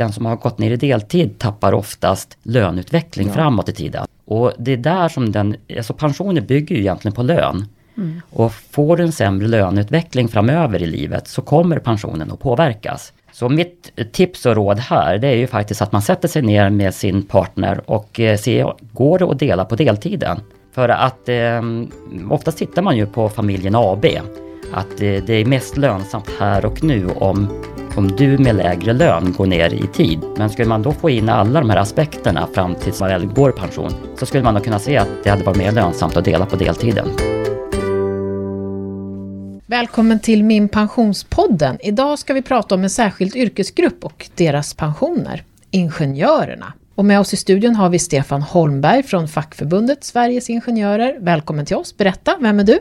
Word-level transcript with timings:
den 0.00 0.12
som 0.12 0.26
har 0.26 0.36
gått 0.36 0.58
ner 0.58 0.70
i 0.70 0.76
deltid 0.76 1.38
tappar 1.38 1.72
oftast 1.72 2.38
löneutveckling 2.42 3.26
ja. 3.26 3.34
framåt 3.34 3.68
i 3.68 3.72
tiden. 3.72 4.06
Och 4.24 4.52
det 4.58 4.72
är 4.72 4.76
där 4.76 5.08
som 5.08 5.32
den, 5.32 5.56
alltså 5.76 5.94
pensioner 5.94 6.40
bygger 6.40 6.76
ju 6.76 6.80
egentligen 6.80 7.14
på 7.14 7.22
lön. 7.22 7.66
Mm. 7.96 8.20
Och 8.30 8.52
får 8.52 8.96
du 8.96 9.02
en 9.02 9.12
sämre 9.12 9.48
löneutveckling 9.48 10.28
framöver 10.28 10.82
i 10.82 10.86
livet 10.86 11.28
så 11.28 11.42
kommer 11.42 11.78
pensionen 11.78 12.32
att 12.32 12.40
påverkas. 12.40 13.12
Så 13.32 13.48
mitt 13.48 14.12
tips 14.12 14.46
och 14.46 14.54
råd 14.54 14.78
här 14.78 15.18
det 15.18 15.28
är 15.28 15.36
ju 15.36 15.46
faktiskt 15.46 15.82
att 15.82 15.92
man 15.92 16.02
sätter 16.02 16.28
sig 16.28 16.42
ner 16.42 16.70
med 16.70 16.94
sin 16.94 17.22
partner 17.22 17.80
och 17.86 18.20
eh, 18.20 18.36
ser, 18.38 18.74
går 18.92 19.18
det 19.18 19.24
att 19.24 19.38
dela 19.38 19.64
på 19.64 19.76
deltiden? 19.76 20.40
För 20.72 20.88
att 20.88 21.28
eh, 21.28 21.62
oftast 22.30 22.58
tittar 22.58 22.82
man 22.82 22.96
ju 22.96 23.06
på 23.06 23.28
familjen 23.28 23.74
AB. 23.74 24.06
Att 24.72 24.96
det 24.98 25.30
är 25.30 25.44
mest 25.44 25.76
lönsamt 25.76 26.30
här 26.38 26.64
och 26.64 26.84
nu 26.84 27.06
om, 27.06 27.62
om 27.96 28.08
du 28.08 28.38
med 28.38 28.56
lägre 28.56 28.92
lön 28.92 29.34
går 29.38 29.46
ner 29.46 29.74
i 29.74 29.86
tid. 29.86 30.20
Men 30.36 30.50
skulle 30.50 30.68
man 30.68 30.82
då 30.82 30.92
få 30.92 31.10
in 31.10 31.28
alla 31.28 31.60
de 31.60 31.70
här 31.70 31.76
aspekterna 31.76 32.48
fram 32.54 32.74
tills 32.74 33.00
man 33.00 33.08
väl 33.08 33.26
går 33.26 33.50
i 33.50 33.52
pension 33.52 33.92
så 34.18 34.26
skulle 34.26 34.44
man 34.44 34.54
då 34.54 34.60
kunna 34.60 34.78
se 34.78 34.96
att 34.96 35.08
det 35.24 35.30
hade 35.30 35.44
varit 35.44 35.58
mer 35.58 35.72
lönsamt 35.72 36.16
att 36.16 36.24
dela 36.24 36.46
på 36.46 36.56
deltiden. 36.56 37.08
Välkommen 39.66 40.20
till 40.20 40.44
Min 40.44 40.68
Pensionspodden. 40.68 41.78
Idag 41.80 42.18
ska 42.18 42.34
vi 42.34 42.42
prata 42.42 42.74
om 42.74 42.82
en 42.82 42.90
särskild 42.90 43.36
yrkesgrupp 43.36 44.04
och 44.04 44.28
deras 44.34 44.74
pensioner, 44.74 45.42
ingenjörerna. 45.70 46.72
Och 46.94 47.04
med 47.04 47.20
oss 47.20 47.34
i 47.34 47.36
studion 47.36 47.76
har 47.76 47.88
vi 47.88 47.98
Stefan 47.98 48.42
Holmberg 48.42 49.02
från 49.02 49.28
fackförbundet 49.28 50.04
Sveriges 50.04 50.50
Ingenjörer. 50.50 51.16
Välkommen 51.20 51.66
till 51.66 51.76
oss, 51.76 51.96
berätta, 51.96 52.36
vem 52.40 52.60
är 52.60 52.64
du? 52.64 52.78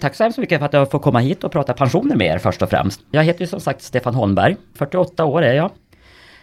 Tack 0.00 0.14
så 0.14 0.22
hemskt 0.22 0.38
mycket 0.38 0.58
för 0.58 0.66
att 0.66 0.72
jag 0.72 0.90
får 0.90 0.98
komma 0.98 1.18
hit 1.18 1.44
och 1.44 1.52
prata 1.52 1.72
pensioner 1.72 2.16
med 2.16 2.26
er 2.26 2.38
först 2.38 2.62
och 2.62 2.70
främst. 2.70 3.00
Jag 3.10 3.24
heter 3.24 3.40
ju 3.40 3.46
som 3.46 3.60
sagt 3.60 3.82
Stefan 3.82 4.14
Holmberg, 4.14 4.56
48 4.74 5.24
år 5.24 5.42
är 5.42 5.54
jag. 5.54 5.70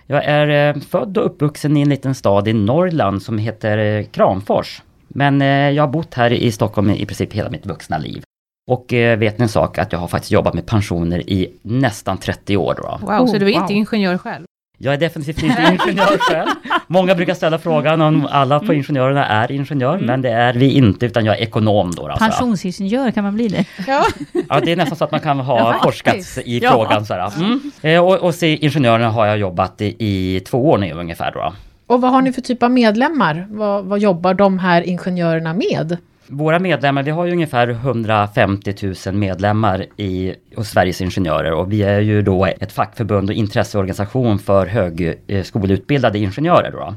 Jag 0.08 0.26
är 0.26 0.76
eh, 0.76 0.82
född 0.82 1.18
och 1.18 1.26
uppvuxen 1.26 1.78
i 1.78 1.82
en 1.82 1.90
liten 1.90 2.16
stad 2.16 2.48
i 2.48 2.54
Norrland 2.54 3.22
som 3.24 3.38
heter 3.38 3.78
eh, 3.78 4.06
Kramfors. 4.06 4.82
Men 5.08 5.42
eh, 5.42 5.48
jag 5.48 5.84
har 5.84 5.88
bott 5.88 6.14
här 6.14 6.34
i 6.34 6.52
Stockholm 6.52 6.90
i 6.90 7.06
princip 7.06 7.34
hela 7.34 7.50
mitt 7.50 7.66
vuxna 7.66 7.98
liv. 7.98 8.24
Och 8.72 8.86
vet 8.94 9.38
ni 9.38 9.44
en 9.44 9.50
sak 9.50 9.78
att 9.78 9.92
jag 9.92 10.00
har 10.00 10.08
faktiskt 10.08 10.32
jobbat 10.32 10.54
med 10.54 10.66
pensioner 10.66 11.30
i 11.30 11.54
nästan 11.62 12.18
30 12.18 12.58
år. 12.58 12.76
Då. 12.78 13.00
Wow, 13.02 13.10
oh, 13.10 13.32
så 13.32 13.38
du 13.38 13.46
är 13.46 13.62
inte 13.62 13.74
ingenjör 13.74 14.18
själv? 14.18 14.46
Jag 14.84 14.94
är 14.94 14.98
definitivt 14.98 15.44
inte 15.44 15.62
ingenjör 15.62 16.18
själv. 16.20 16.50
Många 16.88 17.16
brukar 17.16 17.34
ställa 17.34 17.58
frågan 17.58 18.02
om 18.02 18.28
alla 18.32 18.60
på 18.60 18.66
mm. 18.66 18.78
ingenjörerna 18.78 19.26
är 19.26 19.52
ingenjör, 19.52 19.94
mm. 19.94 20.06
men 20.06 20.22
det 20.22 20.30
är 20.30 20.54
vi 20.54 20.72
inte, 20.72 21.06
utan 21.06 21.26
jag 21.26 21.38
är 21.38 21.42
ekonom 21.42 21.92
då. 21.92 22.08
Alltså. 22.08 22.26
Pensionsingenjör, 22.26 23.12
kan 23.12 23.24
man 23.24 23.36
bli 23.36 23.48
det? 23.48 23.66
Ja. 23.88 24.06
ja, 24.50 24.60
det 24.60 24.72
är 24.72 24.76
nästan 24.76 24.98
så 24.98 25.04
att 25.04 25.12
man 25.12 25.20
kan 25.20 25.40
ha 25.40 25.60
ja, 25.60 25.80
forskat 25.84 26.38
i 26.46 26.60
ja. 26.60 26.72
frågan. 26.72 27.06
Så 27.06 27.14
mm. 27.14 27.72
Eh, 27.82 28.06
och, 28.06 28.16
och 28.16 28.36
se, 28.36 28.66
ingenjörerna 28.66 29.10
har 29.10 29.26
jag 29.26 29.38
jobbat 29.38 29.82
i, 29.82 29.96
i 30.00 30.40
två 30.40 30.70
år 30.70 30.78
nu 30.78 30.92
ungefär. 30.92 31.32
Då. 31.32 31.54
Och 31.88 32.02
vad 32.02 32.12
har 32.12 32.22
ni 32.22 32.34
för 32.34 32.42
typ 32.42 32.64
av 32.64 32.72
medlemmar? 32.72 33.48
Vad, 33.50 33.86
vad 33.86 34.00
jobbar 34.00 34.34
de 34.34 34.60
här 34.60 34.82
ingenjörerna 34.82 35.54
med? 35.54 35.98
Våra 36.34 36.60
medlemmar, 36.60 37.04
vi 37.04 37.12
har 37.12 37.26
ju 37.26 37.32
ungefär 37.32 37.68
150 37.68 38.94
000 39.06 39.16
medlemmar 39.16 39.86
i, 39.98 40.36
hos 40.56 40.70
Sveriges 40.70 41.02
Ingenjörer 41.02 41.54
och 41.54 41.72
vi 41.72 41.84
är 41.84 42.00
ju 42.00 42.22
då 42.22 42.46
ett 42.46 42.72
fackförbund 42.72 43.30
och 43.30 43.36
intresseorganisation 43.36 44.40
för 44.40 44.66
högskoleutbildade 44.68 46.18
eh, 46.18 46.24
ingenjörer. 46.24 46.72
Då. 46.72 46.96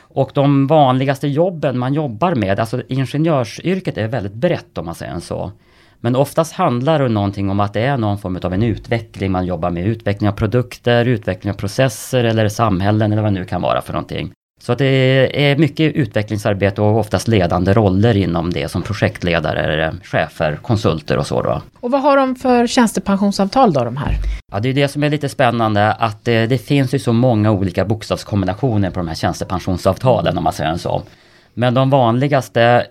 Och 0.00 0.30
de 0.34 0.66
vanligaste 0.66 1.28
jobben 1.28 1.78
man 1.78 1.94
jobbar 1.94 2.34
med, 2.34 2.60
alltså 2.60 2.82
ingenjörsyrket 2.88 3.98
är 3.98 4.08
väldigt 4.08 4.34
brett 4.34 4.78
om 4.78 4.86
man 4.86 4.94
säger 4.94 5.18
så. 5.18 5.52
Men 6.00 6.16
oftast 6.16 6.52
handlar 6.52 7.02
det 7.02 7.08
någonting 7.08 7.50
om 7.50 7.60
att 7.60 7.72
det 7.72 7.80
är 7.80 7.96
någon 7.96 8.18
form 8.18 8.38
av 8.42 8.54
en 8.54 8.62
utveckling. 8.62 9.32
Man 9.32 9.46
jobbar 9.46 9.70
med 9.70 9.86
utveckling 9.86 10.28
av 10.30 10.34
produkter, 10.34 11.04
utveckling 11.04 11.52
av 11.52 11.56
processer 11.56 12.24
eller 12.24 12.48
samhällen 12.48 13.12
eller 13.12 13.22
vad 13.22 13.32
det 13.32 13.40
nu 13.40 13.44
kan 13.44 13.62
vara 13.62 13.82
för 13.82 13.92
någonting. 13.92 14.32
Så 14.62 14.72
att 14.72 14.78
det 14.78 15.50
är 15.50 15.56
mycket 15.56 15.94
utvecklingsarbete 15.94 16.82
och 16.82 16.98
oftast 16.98 17.28
ledande 17.28 17.72
roller 17.72 18.16
inom 18.16 18.52
det 18.52 18.70
som 18.70 18.82
projektledare, 18.82 19.94
chefer, 20.04 20.56
konsulter 20.56 21.18
och 21.18 21.26
så 21.26 21.42
då. 21.42 21.62
Och 21.80 21.90
vad 21.90 22.02
har 22.02 22.16
de 22.16 22.36
för 22.36 22.66
tjänstepensionsavtal 22.66 23.72
då 23.72 23.84
de 23.84 23.96
här? 23.96 24.14
Ja 24.52 24.60
det 24.60 24.68
är 24.68 24.74
det 24.74 24.88
som 24.88 25.02
är 25.02 25.10
lite 25.10 25.28
spännande 25.28 25.92
att 25.92 26.24
det, 26.24 26.46
det 26.46 26.58
finns 26.58 26.94
ju 26.94 26.98
så 26.98 27.12
många 27.12 27.50
olika 27.50 27.84
bokstavskombinationer 27.84 28.90
på 28.90 29.00
de 29.00 29.08
här 29.08 29.14
tjänstepensionsavtalen 29.14 30.38
om 30.38 30.44
man 30.44 30.52
säger 30.52 30.76
så. 30.76 31.02
Men 31.54 31.74
de 31.74 31.90
vanligaste 31.90 32.86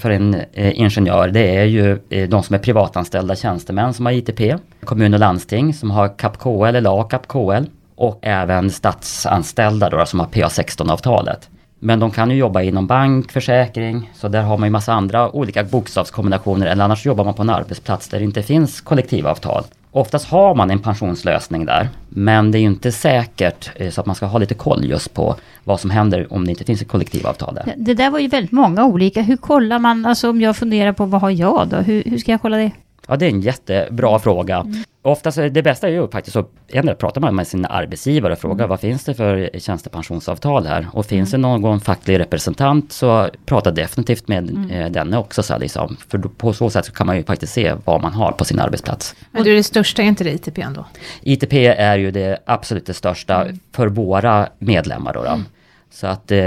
för 0.00 0.10
en 0.10 0.34
eh, 0.52 0.80
ingenjör 0.80 1.28
det 1.28 1.56
är 1.56 1.64
ju 1.64 1.98
eh, 2.08 2.28
de 2.28 2.42
som 2.42 2.54
är 2.54 2.58
privatanställda 2.58 3.36
tjänstemän 3.36 3.94
som 3.94 4.06
har 4.06 4.12
ITP, 4.12 4.54
kommun 4.84 5.14
och 5.14 5.20
landsting 5.20 5.74
som 5.74 5.90
har 5.90 6.08
CAP-KL 6.08 6.76
eller 6.76 6.90
ACAP-KL 6.90 7.66
och 7.98 8.18
även 8.22 8.70
statsanställda 8.70 9.90
då, 9.90 10.06
som 10.06 10.20
har 10.20 10.26
PA16-avtalet. 10.26 11.48
Men 11.78 12.00
de 12.00 12.10
kan 12.10 12.30
ju 12.30 12.36
jobba 12.36 12.62
inom 12.62 12.86
bank, 12.86 13.32
försäkring, 13.32 14.10
så 14.14 14.28
där 14.28 14.42
har 14.42 14.58
man 14.58 14.66
ju 14.66 14.70
massa 14.70 14.92
andra 14.92 15.30
olika 15.30 15.64
bokstavskombinationer. 15.64 16.66
Eller 16.66 16.84
annars 16.84 17.06
jobbar 17.06 17.24
man 17.24 17.34
på 17.34 17.42
en 17.42 17.50
arbetsplats 17.50 18.08
där 18.08 18.18
det 18.18 18.24
inte 18.24 18.42
finns 18.42 18.80
kollektivavtal. 18.80 19.64
Oftast 19.90 20.28
har 20.28 20.54
man 20.54 20.70
en 20.70 20.78
pensionslösning 20.78 21.64
där, 21.64 21.88
men 22.08 22.50
det 22.50 22.58
är 22.58 22.60
ju 22.60 22.66
inte 22.66 22.92
säkert 22.92 23.70
eh, 23.76 23.90
så 23.90 24.00
att 24.00 24.06
man 24.06 24.16
ska 24.16 24.26
ha 24.26 24.38
lite 24.38 24.54
koll 24.54 24.84
just 24.84 25.14
på 25.14 25.34
vad 25.64 25.80
som 25.80 25.90
händer 25.90 26.32
om 26.32 26.44
det 26.44 26.50
inte 26.50 26.64
finns 26.64 26.82
ett 26.82 26.88
kollektivavtal 26.88 27.54
där. 27.54 27.74
Det 27.76 27.94
där 27.94 28.10
var 28.10 28.18
ju 28.18 28.28
väldigt 28.28 28.52
många 28.52 28.84
olika. 28.84 29.22
Hur 29.22 29.36
kollar 29.36 29.78
man, 29.78 30.06
alltså 30.06 30.30
om 30.30 30.40
jag 30.40 30.56
funderar 30.56 30.92
på 30.92 31.04
vad 31.04 31.20
har 31.20 31.30
jag 31.30 31.68
då? 31.68 31.76
Hur, 31.76 32.02
hur 32.06 32.18
ska 32.18 32.30
jag 32.30 32.42
kolla 32.42 32.56
det? 32.56 32.70
Ja, 33.08 33.16
det 33.16 33.26
är 33.26 33.30
en 33.30 33.40
jättebra 33.40 34.18
fråga. 34.18 34.56
Mm. 34.56 34.84
Oftast, 35.02 35.38
det 35.50 35.62
bästa 35.62 35.88
är 35.88 35.92
ju 35.92 36.08
faktiskt 36.08 36.36
att 36.36 36.98
prata 36.98 37.32
med 37.32 37.46
sin 37.46 37.66
arbetsgivare 37.66 38.32
och 38.32 38.38
fråga 38.38 38.54
mm. 38.54 38.68
vad 38.68 38.80
finns 38.80 39.04
det 39.04 39.14
för 39.14 39.50
tjänstepensionsavtal 39.58 40.66
här? 40.66 40.86
Och 40.92 41.06
finns 41.06 41.34
mm. 41.34 41.42
det 41.42 41.58
någon 41.58 41.80
facklig 41.80 42.18
representant 42.18 42.92
så 42.92 43.28
prata 43.46 43.70
definitivt 43.70 44.28
med 44.28 44.50
mm. 44.50 44.70
eh, 44.70 44.90
denne 44.90 45.18
också. 45.18 45.42
Så 45.42 45.58
liksom. 45.58 45.96
För 46.08 46.18
på 46.18 46.52
så 46.52 46.70
sätt 46.70 46.86
så 46.86 46.92
kan 46.92 47.06
man 47.06 47.16
ju 47.16 47.24
faktiskt 47.24 47.52
se 47.52 47.74
vad 47.84 48.02
man 48.02 48.12
har 48.12 48.32
på 48.32 48.44
sin 48.44 48.60
arbetsplats. 48.60 49.14
Men 49.30 49.44
du, 49.44 49.56
det 49.56 49.62
största 49.62 50.02
är 50.02 50.06
inte 50.06 50.24
det 50.24 50.32
ITP 50.32 50.58
ändå? 50.58 50.84
ITP 51.22 51.52
är 51.66 51.98
ju 51.98 52.10
det 52.10 52.38
absolut 52.46 52.86
det 52.86 52.94
största 52.94 53.42
mm. 53.42 53.58
för 53.72 53.86
våra 53.86 54.48
medlemmar. 54.58 55.14
Då, 55.14 55.22
då. 55.22 55.38
Så 55.90 56.06
att 56.06 56.32
eh, 56.32 56.38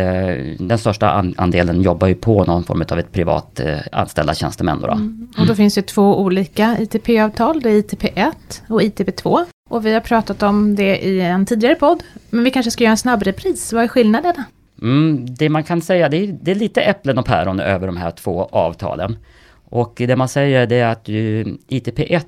den 0.60 0.78
största 0.78 1.10
andelen 1.38 1.82
jobbar 1.82 2.08
ju 2.08 2.16
på 2.16 2.44
någon 2.44 2.64
form 2.64 2.84
av 2.92 3.00
ett 3.00 3.12
privat 3.12 3.60
eh, 3.60 3.80
anställda 3.92 4.34
tjänstemän. 4.34 4.82
Då, 4.82 4.88
då. 4.88 4.94
Mm. 4.94 5.28
Och 5.38 5.48
då 5.48 5.56
finns 5.56 5.76
det 5.76 5.82
två 5.82 6.20
olika 6.22 6.78
ITP-avtal, 6.80 7.62
det 7.62 7.70
är 7.70 7.82
ITP1 7.82 8.32
och 8.70 8.82
ITP2. 8.82 9.46
Och 9.70 9.86
vi 9.86 9.94
har 9.94 10.00
pratat 10.00 10.44
om 10.44 10.76
det 10.76 10.98
i 10.98 11.22
en 11.22 11.46
tidigare 11.46 11.76
podd, 11.76 12.04
men 12.30 12.44
vi 12.44 12.52
kanske 12.52 12.72
ska 12.72 12.84
göra 12.84 12.92
en 12.92 12.98
snabbrepris. 12.98 13.74
Vad 13.74 13.84
är 13.84 13.88
skillnaderna? 13.88 14.46
Mm, 14.82 15.26
det 15.36 15.50
man 15.50 15.64
kan 15.64 15.82
säga, 15.82 16.10
det 16.10 16.18
är, 16.18 16.38
det 16.42 16.52
är 16.52 16.56
lite 16.56 16.82
äpplen 16.82 17.18
och 17.18 17.26
päron 17.26 17.60
över 17.60 17.88
de 17.88 17.98
här 17.98 18.12
två 18.12 18.50
avtalen. 18.52 19.18
Och 19.66 19.94
det 19.96 20.16
man 20.16 20.30
säger 20.30 20.68
det 20.68 20.76
är 20.76 20.92
att 20.92 21.08
ITP1 21.08 22.24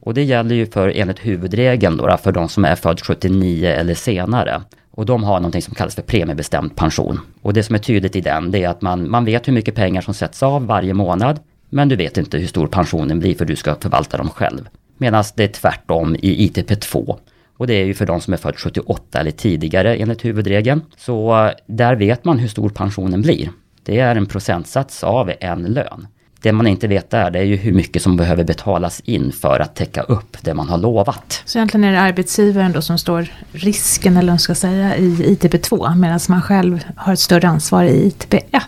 och 0.00 0.14
det 0.14 0.22
gäller 0.22 0.54
ju 0.54 0.66
för 0.66 0.92
enligt 0.96 1.26
huvudregeln 1.26 1.96
då, 1.96 2.16
för 2.16 2.32
de 2.32 2.48
som 2.48 2.64
är 2.64 2.74
född 2.74 3.00
79 3.00 3.68
eller 3.68 3.94
senare. 3.94 4.62
Och 4.96 5.06
de 5.06 5.24
har 5.24 5.40
någonting 5.40 5.62
som 5.62 5.74
kallas 5.74 5.94
för 5.94 6.02
premiebestämd 6.02 6.76
pension. 6.76 7.20
Och 7.42 7.52
det 7.52 7.62
som 7.62 7.74
är 7.74 7.78
tydligt 7.78 8.16
i 8.16 8.20
den, 8.20 8.50
det 8.50 8.64
är 8.64 8.68
att 8.68 8.82
man, 8.82 9.10
man 9.10 9.24
vet 9.24 9.48
hur 9.48 9.52
mycket 9.52 9.74
pengar 9.74 10.00
som 10.00 10.14
sätts 10.14 10.42
av 10.42 10.66
varje 10.66 10.94
månad. 10.94 11.40
Men 11.70 11.88
du 11.88 11.96
vet 11.96 12.18
inte 12.18 12.38
hur 12.38 12.46
stor 12.46 12.66
pensionen 12.66 13.20
blir 13.20 13.34
för 13.34 13.44
du 13.44 13.56
ska 13.56 13.74
förvalta 13.74 14.16
dem 14.16 14.28
själv. 14.28 14.68
Medan 14.98 15.24
det 15.36 15.44
är 15.44 15.48
tvärtom 15.48 16.16
i 16.16 16.48
ITP2. 16.48 17.18
Och 17.56 17.66
det 17.66 17.74
är 17.74 17.84
ju 17.84 17.94
för 17.94 18.06
de 18.06 18.20
som 18.20 18.32
är 18.32 18.36
född 18.36 18.56
78 18.56 19.20
eller 19.20 19.30
tidigare 19.30 19.96
enligt 19.96 20.24
huvudregeln. 20.24 20.82
Så 20.96 21.44
eh, 21.44 21.52
där 21.66 21.94
vet 21.94 22.24
man 22.24 22.38
hur 22.38 22.48
stor 22.48 22.68
pensionen 22.68 23.22
blir. 23.22 23.50
Det 23.82 23.98
är 23.98 24.16
en 24.16 24.26
procentsats 24.26 25.04
av 25.04 25.32
en 25.40 25.62
lön. 25.62 26.06
Det 26.46 26.52
man 26.52 26.66
inte 26.66 26.88
vet 26.88 27.10
där, 27.10 27.30
det 27.30 27.38
är 27.38 27.42
ju 27.42 27.56
hur 27.56 27.72
mycket 27.72 28.02
som 28.02 28.16
behöver 28.16 28.44
betalas 28.44 29.00
in 29.00 29.32
för 29.32 29.60
att 29.60 29.74
täcka 29.74 30.02
upp 30.02 30.36
det 30.40 30.54
man 30.54 30.68
har 30.68 30.78
lovat. 30.78 31.42
Så 31.44 31.58
egentligen 31.58 31.84
är 31.84 31.92
det 31.92 32.00
arbetsgivaren 32.00 32.72
då 32.72 32.82
som 32.82 32.98
står 32.98 33.28
risken, 33.52 34.16
eller 34.16 34.26
vad 34.26 34.32
man 34.32 34.38
ska 34.38 34.54
säga, 34.54 34.96
i 34.96 35.36
ITP2, 35.36 35.94
medan 35.94 36.20
man 36.28 36.42
själv 36.42 36.84
har 36.96 37.12
ett 37.12 37.18
större 37.18 37.48
ansvar 37.48 37.84
i 37.84 38.10
ITP1. 38.10 38.60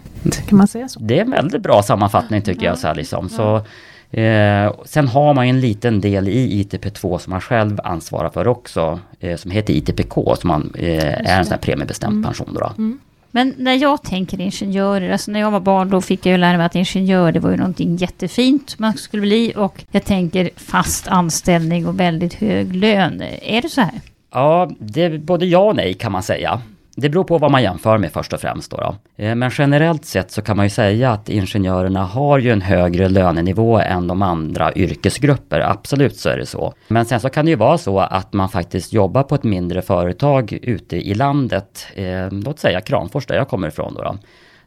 Kan 0.48 0.58
man 0.58 0.68
säga 0.68 0.88
så? 0.88 1.00
Det 1.00 1.18
är 1.18 1.24
en 1.24 1.30
väldigt 1.30 1.62
bra 1.62 1.82
sammanfattning 1.82 2.42
tycker 2.42 2.66
jag. 2.66 2.78
Så 2.78 2.94
liksom. 2.94 3.28
så, 3.28 3.56
eh, 4.16 4.72
sen 4.84 5.08
har 5.08 5.34
man 5.34 5.46
en 5.46 5.60
liten 5.60 6.00
del 6.00 6.28
i 6.28 6.64
ITP2 6.64 7.18
som 7.18 7.30
man 7.30 7.40
själv 7.40 7.80
ansvarar 7.84 8.30
för 8.30 8.48
också, 8.48 9.00
eh, 9.20 9.36
som 9.36 9.50
heter 9.50 9.74
ITPK, 9.74 10.36
som 10.36 10.48
man, 10.48 10.72
eh, 10.74 11.04
är 11.04 11.38
en 11.38 11.44
sån 11.44 11.52
här 11.52 11.58
premiebestämd 11.58 12.12
mm. 12.12 12.24
pension. 12.24 12.54
Då. 12.54 12.72
Mm. 12.78 12.98
Men 13.30 13.54
när 13.58 13.74
jag 13.74 14.02
tänker 14.02 14.40
ingenjörer, 14.40 15.10
alltså 15.12 15.30
när 15.30 15.40
jag 15.40 15.50
var 15.50 15.60
barn 15.60 15.90
då 15.90 16.00
fick 16.00 16.26
jag 16.26 16.32
ju 16.32 16.38
lära 16.38 16.56
mig 16.56 16.66
att 16.66 16.74
ingenjör 16.74 17.32
det 17.32 17.40
var 17.40 17.50
ju 17.50 17.56
någonting 17.56 17.96
jättefint 17.96 18.78
man 18.78 18.92
skulle 18.96 19.20
bli 19.20 19.52
och 19.56 19.84
jag 19.90 20.04
tänker 20.04 20.50
fast 20.56 21.08
anställning 21.08 21.86
och 21.86 22.00
väldigt 22.00 22.34
hög 22.34 22.76
lön. 22.76 23.22
Är 23.42 23.62
det 23.62 23.68
så 23.68 23.80
här? 23.80 24.00
Ja, 24.32 24.70
det 24.78 25.02
är 25.02 25.18
både 25.18 25.46
ja 25.46 25.58
och 25.58 25.76
nej 25.76 25.94
kan 25.94 26.12
man 26.12 26.22
säga. 26.22 26.62
Det 27.00 27.08
beror 27.08 27.24
på 27.24 27.38
vad 27.38 27.50
man 27.50 27.62
jämför 27.62 27.98
med 27.98 28.12
först 28.12 28.32
och 28.32 28.40
främst. 28.40 28.70
Då, 28.70 28.76
då. 28.76 28.94
Eh, 29.24 29.34
men 29.34 29.50
generellt 29.58 30.04
sett 30.04 30.30
så 30.30 30.42
kan 30.42 30.56
man 30.56 30.66
ju 30.66 30.70
säga 30.70 31.10
att 31.10 31.28
ingenjörerna 31.28 32.04
har 32.04 32.38
ju 32.38 32.50
en 32.50 32.62
högre 32.62 33.08
lönenivå 33.08 33.78
än 33.78 34.06
de 34.06 34.22
andra 34.22 34.74
yrkesgrupper. 34.74 35.60
Absolut 35.60 36.16
så 36.16 36.28
är 36.28 36.36
det 36.36 36.46
så. 36.46 36.74
Men 36.88 37.04
sen 37.04 37.20
så 37.20 37.28
kan 37.28 37.44
det 37.44 37.50
ju 37.50 37.56
vara 37.56 37.78
så 37.78 38.00
att 38.00 38.32
man 38.32 38.48
faktiskt 38.48 38.92
jobbar 38.92 39.22
på 39.22 39.34
ett 39.34 39.44
mindre 39.44 39.82
företag 39.82 40.52
ute 40.62 40.96
i 40.96 41.14
landet. 41.14 41.86
Eh, 41.94 42.30
låt 42.30 42.58
säga 42.58 42.80
Kramfors 42.80 43.26
där 43.26 43.34
jag 43.34 43.48
kommer 43.48 43.68
ifrån. 43.68 43.94
Då, 43.94 44.02
då. 44.02 44.18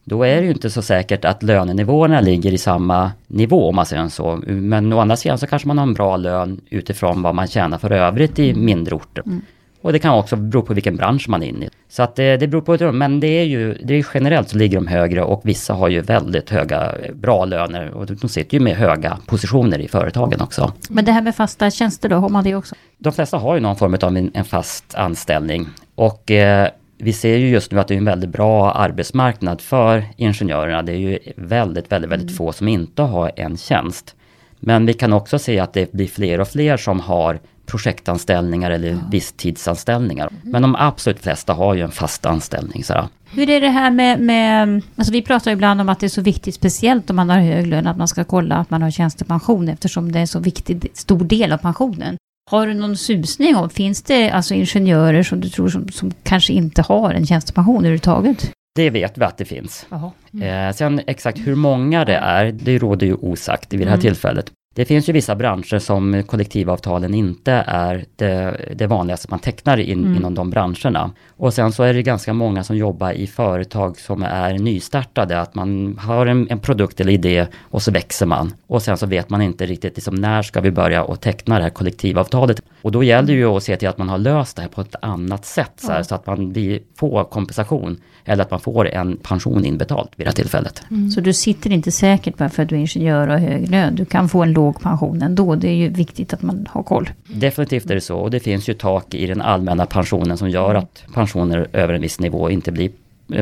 Då 0.04 0.24
är 0.24 0.36
det 0.36 0.44
ju 0.44 0.52
inte 0.52 0.70
så 0.70 0.82
säkert 0.82 1.26
att 1.26 1.44
lönenivåerna 1.44 2.22
ligger 2.22 2.54
i 2.54 2.58
samma 2.58 3.12
nivå 3.28 3.70
om 3.70 3.76
man 3.76 3.86
säger 3.86 4.08
så. 4.08 4.40
Men 4.48 4.94
å 4.94 5.00
andra 5.00 5.16
sidan 5.16 5.38
så 5.38 5.48
kanske 5.48 5.68
man 5.68 5.78
har 5.78 5.86
en 5.88 5.94
bra 5.94 6.18
lön 6.18 6.62
utifrån 6.70 7.22
vad 7.22 7.36
man 7.36 7.48
tjänar 7.48 7.78
för 7.78 7.92
övrigt 7.92 8.40
i 8.40 8.54
mindre 8.54 8.96
orter. 8.96 9.24
Mm. 9.26 9.42
Och 9.82 9.94
det 9.94 10.00
kan 10.00 10.14
också 10.14 10.36
bero 10.36 10.62
på 10.62 10.74
vilken 10.74 10.96
bransch 10.96 11.30
man 11.30 11.44
är 11.44 11.48
inne 11.48 11.66
i. 11.66 11.70
Så 11.92 12.04
att 12.04 12.16
det, 12.16 12.38
det 12.38 12.48
beror 12.48 12.62
på 12.62 12.74
ett 12.74 12.82
rum, 12.82 12.98
men 12.98 13.20
det 13.20 13.28
är 13.28 13.44
ju 13.44 13.74
det 13.74 13.94
är 13.94 14.06
generellt 14.14 14.50
så 14.50 14.58
ligger 14.58 14.78
de 14.78 14.88
högre 14.88 15.24
och 15.24 15.42
vissa 15.44 15.74
har 15.74 15.90
ju 15.90 16.02
väldigt 16.02 16.50
höga, 16.50 16.96
bra 17.14 17.46
löner 17.46 17.90
och 17.90 18.06
de 18.06 18.30
sitter 18.30 18.58
ju 18.58 18.64
med 18.64 18.76
höga 18.76 19.18
positioner 19.28 19.80
i 19.80 19.88
företagen 19.88 20.42
också. 20.42 20.74
Men 20.90 21.06
det 21.06 21.12
här 21.12 21.22
med 21.22 21.36
fasta 21.36 21.72
tjänster 21.72 22.10
då, 22.10 22.16
har 22.16 22.30
man 22.30 22.44
det 22.44 22.56
också? 22.56 22.76
De 22.98 23.14
flesta 23.14 23.38
har 23.38 23.56
ju 23.56 23.62
någon 23.62 23.76
form 23.76 23.98
av 24.02 24.18
en, 24.18 24.32
en 24.34 24.46
fast 24.46 24.96
anställning 24.96 25.68
och 25.96 26.32
eh, 26.32 26.70
vi 26.98 27.14
ser 27.14 27.38
ju 27.38 27.50
just 27.50 27.72
nu 27.72 27.80
att 27.80 27.88
det 27.88 27.94
är 27.94 27.98
en 27.98 28.06
väldigt 28.06 28.30
bra 28.30 28.72
arbetsmarknad 28.72 29.62
för 29.62 30.06
ingenjörerna. 30.18 30.82
Det 30.82 30.92
är 30.92 30.98
ju 30.98 31.20
väldigt, 31.36 31.92
väldigt, 31.92 32.12
väldigt 32.12 32.30
mm. 32.30 32.38
få 32.38 32.52
som 32.52 32.68
inte 32.68 33.02
har 33.02 33.32
en 33.36 33.58
tjänst. 33.58 34.16
Men 34.60 34.86
vi 34.86 34.94
kan 34.94 35.14
också 35.14 35.40
se 35.40 35.60
att 35.60 35.74
det 35.74 35.92
blir 35.92 36.08
fler 36.08 36.42
och 36.42 36.48
fler 36.48 36.78
som 36.78 37.00
har 37.00 37.40
projektanställningar 37.72 38.72
eller 38.72 38.90
ja. 38.90 38.98
visstidsanställningar. 39.12 40.28
Mm. 40.28 40.40
Men 40.44 40.62
de 40.62 40.76
absolut 40.76 41.20
flesta 41.20 41.54
har 41.54 41.74
ju 41.74 41.82
en 41.82 41.92
fast 41.92 42.26
anställning. 42.26 42.84
Sådär. 42.84 43.08
Hur 43.34 43.50
är 43.50 43.62
det 43.62 43.70
här 43.70 43.92
med, 43.92 44.20
med, 44.20 44.82
alltså 44.96 45.14
vi 45.14 45.22
pratar 45.22 45.52
ibland 45.52 45.82
om 45.82 45.90
att 45.90 46.00
det 46.00 46.08
är 46.08 46.10
så 46.10 46.22
viktigt, 46.22 46.56
speciellt 46.56 47.10
om 47.10 47.16
man 47.16 47.30
har 47.30 47.40
hög 47.40 47.68
lön, 47.68 47.88
att 47.88 47.98
man 47.98 48.08
ska 48.08 48.24
kolla 48.24 48.56
att 48.56 48.70
man 48.70 48.82
har 48.82 48.92
tjänstepension 48.92 49.70
eftersom 49.70 50.12
det 50.12 50.20
är 50.20 50.22
en 50.22 50.28
så 50.28 50.40
viktig, 50.40 50.88
stor 50.94 51.24
del 51.24 51.52
av 51.52 51.58
pensionen. 51.58 52.18
Har 52.52 52.68
du 52.68 52.74
någon 52.74 52.98
susning 52.98 53.56
om, 53.56 53.70
finns 53.70 54.04
det 54.04 54.30
alltså 54.30 54.54
ingenjörer 54.54 55.24
som 55.24 55.42
du 55.42 55.50
tror 55.50 55.70
som, 55.70 55.90
som 55.90 56.12
kanske 56.24 56.54
inte 56.54 56.82
har 56.82 57.14
en 57.14 57.26
tjänstepension 57.26 57.78
överhuvudtaget? 57.78 58.52
Det 58.76 58.90
vet 58.90 59.18
vi 59.18 59.24
att 59.24 59.38
det 59.38 59.46
finns. 59.46 59.86
Mm. 60.32 60.68
Eh, 60.68 60.74
sen 60.76 61.02
exakt 61.08 61.40
hur 61.40 61.56
många 61.56 62.06
det 62.06 62.16
är, 62.16 62.52
det 62.52 62.78
råder 62.78 63.08
ju 63.08 63.14
osagt 63.14 63.74
vid 63.74 63.80
det 63.80 63.86
här 63.86 63.94
mm. 63.94 64.02
tillfället. 64.02 64.52
Det 64.74 64.86
finns 64.86 65.10
ju 65.10 65.14
vissa 65.14 65.36
branscher 65.36 65.80
som 65.80 66.24
kollektivavtalen 66.24 67.14
inte 67.14 67.52
är 67.68 68.06
det, 68.16 68.58
det 68.76 68.88
vanligaste 68.88 69.28
man 69.30 69.40
tecknar 69.40 69.78
in, 69.78 70.00
mm. 70.00 70.16
inom 70.16 70.36
de 70.36 70.50
branscherna. 70.50 71.12
Och 71.30 71.54
sen 71.54 71.72
så 71.72 71.84
är 71.84 71.94
det 71.94 72.04
ganska 72.04 72.34
många 72.34 72.64
som 72.64 72.78
jobbar 72.78 73.12
i 73.12 73.28
företag 73.28 74.00
som 74.00 74.24
är 74.24 74.54
nystartade, 74.54 75.42
att 75.42 75.56
man 75.56 75.98
har 75.98 76.26
en, 76.26 76.48
en 76.50 76.60
produkt 76.60 77.00
eller 77.00 77.14
idé 77.14 77.48
och 77.62 77.82
så 77.82 77.92
växer 77.92 78.26
man. 78.26 78.54
Och 78.68 78.82
sen 78.82 78.98
så 78.98 79.06
vet 79.06 79.30
man 79.30 79.42
inte 79.42 79.66
riktigt 79.66 79.96
liksom, 79.96 80.16
när 80.16 80.42
ska 80.42 80.62
vi 80.62 80.72
börja 80.72 81.04
att 81.04 81.22
teckna 81.22 81.58
det 81.58 81.64
här 81.64 81.70
kollektivavtalet. 81.70 82.62
Och 82.82 82.92
då 82.92 83.04
gäller 83.04 83.28
det 83.28 83.34
ju 83.34 83.46
att 83.46 83.64
se 83.64 83.78
till 83.78 83.88
att 83.88 83.98
man 83.98 84.10
har 84.10 84.18
löst 84.18 84.56
det 84.56 84.62
här 84.62 84.70
på 84.70 84.82
ett 84.82 84.96
annat 85.02 85.46
sätt, 85.46 85.72
så, 85.76 85.92
här, 85.92 86.04
så 86.04 86.16
att 86.16 86.26
man 86.26 86.54
får 86.96 87.24
kompensation 87.24 87.98
eller 88.26 88.44
att 88.44 88.52
man 88.52 88.60
får 88.60 88.88
en 88.90 89.18
pension 89.18 89.66
inbetalt 89.66 90.12
vid 90.16 90.26
det 90.26 90.30
här 90.30 90.36
tillfället. 90.36 90.84
Mm. 90.92 91.12
Så 91.12 91.22
du 91.22 91.34
sitter 91.34 91.72
inte 91.72 91.92
säkert 91.92 92.38
bara 92.38 92.50
för 92.50 92.64
att 92.64 92.70
du 92.70 92.76
är 92.76 92.80
ingenjör 92.80 93.28
och 93.28 93.34
har 93.34 93.40
hög 93.40 93.70
lön, 93.70 93.96
du 93.96 94.06
kan 94.06 94.30
få 94.30 94.44
en 94.44 94.54
låg 94.62 94.82
pension 94.82 95.22
ändå. 95.22 95.56
Det 95.56 95.68
är 95.68 95.76
ju 95.76 95.90
viktigt 95.90 96.34
att 96.34 96.42
man 96.42 96.68
har 96.70 96.84
koll. 96.84 97.10
Definitivt 97.28 97.90
är 97.90 97.96
det 97.96 98.02
så 98.02 98.18
och 98.18 98.32
det 98.32 98.40
finns 98.40 98.70
ju 98.70 98.74
tak 98.74 99.14
i 99.14 99.28
den 99.28 99.42
allmänna 99.42 99.86
pensionen 99.86 100.38
som 100.38 100.50
gör 100.50 100.76
att 100.76 101.04
pensioner 101.14 101.68
över 101.74 101.94
en 101.94 102.02
viss 102.02 102.20
nivå 102.20 102.50
inte 102.50 102.72
blir 102.72 102.92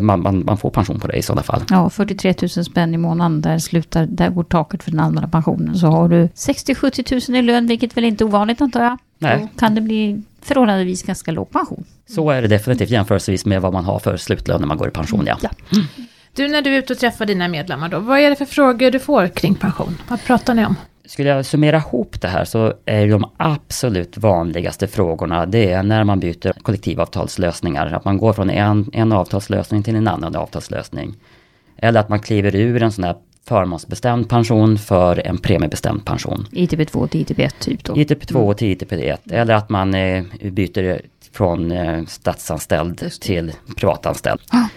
man, 0.02 0.22
man, 0.22 0.46
man, 0.46 0.58
får 0.58 0.70
pension 0.70 1.00
på 1.00 1.08
det 1.08 1.18
i 1.18 1.22
sådana 1.22 1.44
fall. 1.44 1.64
Ja, 1.70 1.90
43 1.90 2.34
000 2.42 2.50
spänn 2.50 2.94
i 2.94 2.98
månaden, 2.98 3.42
där 3.42 3.58
slutar, 3.60 4.06
där 4.06 4.30
går 4.30 4.44
taket 4.44 4.84
för 4.84 4.92
den 4.92 5.00
allmänna 5.00 5.28
pensionen. 5.28 5.76
Så 5.76 5.88
har 5.88 6.10
du 6.10 6.26
60-70 6.26 7.32
000 7.32 7.40
i 7.40 7.42
lön, 7.42 7.68
vilket 7.68 7.98
väl 7.98 8.04
inte 8.04 8.24
är 8.24 8.26
ovanligt 8.26 8.62
antar 8.62 8.84
jag. 8.84 8.98
Nej. 9.18 9.40
Då 9.54 9.60
kan 9.60 9.76
det 9.76 9.82
bli 9.82 10.22
förhållandevis 10.42 11.04
ganska 11.04 11.32
låg 11.32 11.52
pension. 11.52 11.84
Så 12.10 12.30
är 12.30 12.42
det 12.42 12.48
definitivt 12.48 12.90
jämförelsevis 12.90 13.46
med 13.46 13.62
vad 13.62 13.74
man 13.74 13.86
har 13.86 14.00
för 14.00 14.18
slutlön 14.18 14.60
när 14.60 14.68
man 14.68 14.78
går 14.78 14.88
i 14.88 14.92
pension, 14.92 15.24
ja. 15.28 15.38
ja. 15.42 15.50
Mm. 15.74 15.86
Du, 16.36 16.48
när 16.48 16.62
du 16.62 16.74
är 16.74 16.78
ute 16.78 16.94
och 16.94 17.00
träffar 17.00 17.26
dina 17.26 17.48
medlemmar 17.48 17.90
då, 17.90 18.00
vad 18.00 18.20
är 18.20 18.30
det 18.30 18.36
för 18.36 18.46
frågor 18.46 18.92
du 18.92 19.00
får 19.00 19.28
kring 19.28 19.56
pension? 19.56 19.98
Vad 20.08 20.24
pratar 20.24 20.54
ni 20.54 20.66
om? 20.66 20.76
Skulle 21.10 21.30
jag 21.30 21.46
summera 21.46 21.78
ihop 21.78 22.22
det 22.22 22.28
här 22.28 22.46
så 22.46 22.74
är 22.86 23.08
de 23.08 23.26
absolut 23.38 24.18
vanligaste 24.18 24.88
frågorna 24.88 25.46
det 25.46 25.72
är 25.72 25.84
när 25.84 26.04
man 26.04 26.20
byter 26.20 26.62
kollektivavtalslösningar. 26.62 27.94
Att 27.94 28.06
man 28.06 28.18
går 28.18 28.34
från 28.34 28.50
en, 28.50 28.90
en 28.94 29.12
avtalslösning 29.12 29.84
till 29.84 29.96
en 29.96 30.08
annan 30.08 30.36
avtalslösning. 30.36 31.16
Eller 31.78 32.00
att 32.00 32.10
man 32.10 32.20
kliver 32.20 32.56
ur 32.56 32.84
en 32.84 32.92
sån 32.92 33.04
här 33.04 33.16
förmånsbestämd 33.48 34.30
pension 34.30 34.78
för 34.78 35.28
en 35.28 35.38
premiebestämd 35.38 36.06
pension. 36.06 36.48
ITP2 36.52 37.08
till 37.08 37.26
ITP1 37.26 37.52
typ 37.60 37.84
då? 37.84 37.94
ITP2 37.94 38.54
till 38.54 38.78
ITP1. 38.78 39.18
Eller 39.32 39.54
att 39.54 39.70
man 39.70 39.94
eh, 39.94 40.24
byter 40.42 41.02
från 41.32 41.72
eh, 41.72 42.06
statsanställd 42.06 43.12
till 43.22 43.52
privatanställd. 43.76 44.42
Ah. 44.50 44.68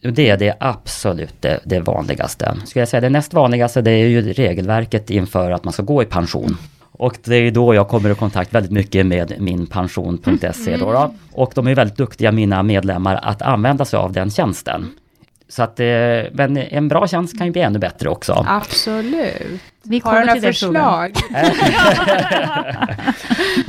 Det 0.00 0.30
är 0.30 0.36
det 0.36 0.54
absolut 0.60 1.34
det, 1.42 1.60
det 1.64 1.80
vanligaste. 1.80 2.56
Skulle 2.66 2.80
jag 2.80 2.88
säga 2.88 3.00
det 3.00 3.08
näst 3.08 3.34
vanligaste 3.34 3.82
det 3.82 3.90
är 3.90 4.06
ju 4.06 4.32
regelverket 4.32 5.10
inför 5.10 5.50
att 5.50 5.64
man 5.64 5.72
ska 5.72 5.82
gå 5.82 6.02
i 6.02 6.06
pension. 6.06 6.56
Och 6.92 7.16
det 7.24 7.36
är 7.36 7.50
då 7.50 7.74
jag 7.74 7.88
kommer 7.88 8.10
i 8.10 8.14
kontakt 8.14 8.54
väldigt 8.54 8.72
mycket 8.72 9.06
med 9.06 9.34
minpension.se. 9.38 10.76
Då, 10.76 10.92
då 10.92 11.14
Och 11.32 11.52
de 11.54 11.66
är 11.66 11.74
väldigt 11.74 11.96
duktiga, 11.96 12.32
mina 12.32 12.62
medlemmar, 12.62 13.20
att 13.22 13.42
använda 13.42 13.84
sig 13.84 13.98
av 13.98 14.12
den 14.12 14.30
tjänsten. 14.30 14.90
Så 15.48 15.62
att, 15.62 15.80
eh, 15.80 15.86
men 16.32 16.56
en 16.56 16.88
bra 16.88 17.08
tjänst 17.08 17.38
kan 17.38 17.46
ju 17.46 17.52
bli 17.52 17.62
ännu 17.62 17.78
bättre 17.78 18.08
också. 18.08 18.44
Absolut. 18.48 19.60
Vi 19.82 20.00
Har 20.04 20.20
du 20.20 20.26
några 20.26 20.40
förslag? 20.40 21.16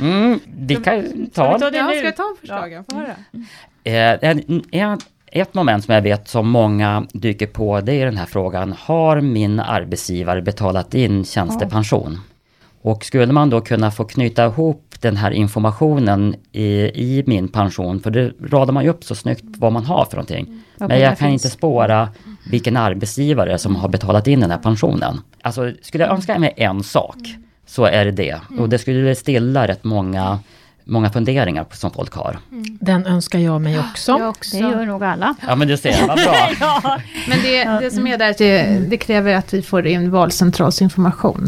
mm, 0.00 0.40
vi 0.46 0.76
kan 0.76 1.26
ta... 1.34 1.58
Ska 1.58 1.70
vi 1.70 1.78
ta, 1.78 1.90
det 1.90 1.98
ska 1.98 2.12
ta 2.12 2.34
förslagen? 2.40 2.84
Få 2.90 2.96
höra. 2.96 3.14
Eh, 3.84 4.18
en, 4.30 4.62
en, 4.70 4.98
ett 5.32 5.54
moment 5.54 5.84
som 5.84 5.94
jag 5.94 6.02
vet 6.02 6.28
som 6.28 6.48
många 6.48 7.06
dyker 7.12 7.46
på 7.46 7.80
det 7.80 7.94
är 7.94 8.04
den 8.04 8.16
här 8.16 8.26
frågan. 8.26 8.74
Har 8.78 9.20
min 9.20 9.60
arbetsgivare 9.60 10.42
betalat 10.42 10.94
in 10.94 11.24
tjänstepension? 11.24 12.20
Och 12.82 13.04
skulle 13.04 13.32
man 13.32 13.50
då 13.50 13.60
kunna 13.60 13.90
få 13.90 14.04
knyta 14.04 14.44
ihop 14.46 14.94
den 15.00 15.16
här 15.16 15.30
informationen 15.30 16.34
i, 16.52 16.66
i 16.94 17.24
min 17.26 17.48
pension, 17.48 18.00
för 18.00 18.10
det 18.10 18.32
radar 18.42 18.72
man 18.72 18.84
ju 18.84 18.90
upp 18.90 19.04
så 19.04 19.14
snyggt 19.14 19.44
vad 19.44 19.72
man 19.72 19.84
har 19.84 20.04
för 20.04 20.16
någonting. 20.16 20.46
Mm. 20.46 20.62
Men 20.78 21.00
jag 21.00 21.18
kan 21.18 21.28
finns. 21.28 21.44
inte 21.44 21.56
spåra 21.56 22.08
vilken 22.50 22.76
arbetsgivare 22.76 23.58
som 23.58 23.76
har 23.76 23.88
betalat 23.88 24.26
in 24.26 24.40
den 24.40 24.50
här 24.50 24.58
pensionen. 24.58 25.20
Alltså 25.42 25.72
skulle 25.82 26.04
jag 26.04 26.12
önska 26.12 26.38
mig 26.38 26.54
en 26.56 26.82
sak, 26.82 27.16
så 27.66 27.84
är 27.84 28.04
det 28.04 28.10
det. 28.10 28.40
Och 28.58 28.68
det 28.68 28.78
skulle 28.78 29.14
stilla 29.14 29.68
rätt 29.68 29.84
många 29.84 30.38
många 30.90 31.10
funderingar 31.10 31.66
som 31.70 31.90
folk 31.90 32.14
har. 32.14 32.38
Mm. 32.52 32.64
Den 32.80 33.06
önskar 33.06 33.38
jag 33.38 33.60
mig 33.60 33.78
också. 33.78 34.12
Jag 34.12 34.28
också. 34.28 34.56
Det 34.56 34.62
gör 34.62 34.86
nog 34.86 35.04
alla. 35.04 35.34
Ja 35.46 35.56
men 35.56 35.68
du 35.68 35.76
ser, 35.76 36.06
vad 36.06 36.16
bra. 36.16 36.48
ja. 36.60 37.00
Men 37.28 37.38
det, 37.42 37.64
det 37.64 37.90
som 37.90 38.06
är 38.06 38.18
där, 38.18 38.34
det, 38.38 38.78
det 38.88 38.96
kräver 38.96 39.34
att 39.34 39.54
vi 39.54 39.62
får 39.62 39.86
in 39.86 40.10
valcentralsinformation. 40.10 41.46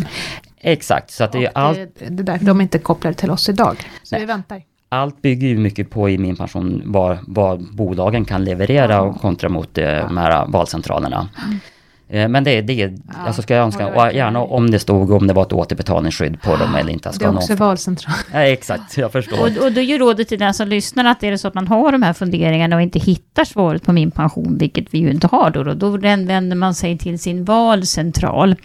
Exakt, 0.60 1.10
så 1.10 1.24
att 1.24 1.32
det 1.32 1.44
är 1.44 1.50
allt... 1.54 1.78
Det, 1.98 2.08
det 2.08 2.22
där, 2.22 2.38
de 2.42 2.58
är 2.58 2.62
inte 2.62 2.78
kopplade 2.78 3.16
till 3.16 3.30
oss 3.30 3.48
idag, 3.48 3.76
så 4.02 4.14
Nej. 4.14 4.20
vi 4.20 4.26
väntar. 4.26 4.62
Allt 4.88 5.22
bygger 5.22 5.48
ju 5.48 5.58
mycket 5.58 5.90
på 5.90 6.10
i 6.10 6.18
min 6.18 6.36
pension 6.36 6.82
vad, 6.84 7.18
vad 7.26 7.74
bolagen 7.74 8.24
kan 8.24 8.44
leverera 8.44 8.92
ja. 8.92 9.12
kontra 9.12 9.48
mot 9.48 9.78
eh, 9.78 9.84
de 9.86 10.16
här 10.16 10.46
valcentralerna. 10.46 11.28
Mm. 11.44 11.58
Eh, 12.12 12.28
men 12.28 12.44
det, 12.44 12.60
det 12.60 12.74
ja, 12.74 12.90
alltså 13.26 13.42
ska 13.42 13.54
jag 13.54 13.64
önska, 13.64 13.86
och 13.86 14.12
gärna 14.12 14.40
om 14.40 14.70
det 14.70 14.78
stod 14.78 15.10
om 15.10 15.26
det 15.26 15.34
var 15.34 15.42
ett 15.42 15.52
återbetalningsskydd 15.52 16.42
på 16.42 16.56
dem 16.56 16.74
eller 16.74 16.92
inte. 16.92 17.12
Ska 17.12 17.24
det 17.24 17.34
är 17.34 17.36
också 17.36 17.52
någon... 17.52 17.58
valcentral. 17.58 18.14
Ja, 18.32 18.40
exakt, 18.40 18.96
jag 18.96 19.12
förstår. 19.12 19.40
Och, 19.40 19.64
och 19.64 19.72
då 19.72 19.80
är 19.80 19.84
ju 19.84 19.98
rådet 19.98 20.28
till 20.28 20.38
den 20.38 20.54
som 20.54 20.68
lyssnar 20.68 21.04
att 21.04 21.22
är 21.22 21.30
det 21.30 21.38
så 21.38 21.48
att 21.48 21.54
man 21.54 21.68
har 21.68 21.92
de 21.92 22.02
här 22.02 22.12
funderingarna 22.12 22.76
och 22.76 22.82
inte 22.82 22.98
hittar 22.98 23.44
svaret 23.44 23.82
på 23.82 23.92
min 23.92 24.10
pension, 24.10 24.58
vilket 24.58 24.94
vi 24.94 24.98
ju 24.98 25.10
inte 25.10 25.26
har 25.26 25.50
då, 25.50 25.62
då, 25.62 25.74
då 25.74 25.90
vänder 25.90 26.56
man 26.56 26.74
sig 26.74 26.98
till 26.98 27.18
sin 27.18 27.44
valcentral. 27.44 28.56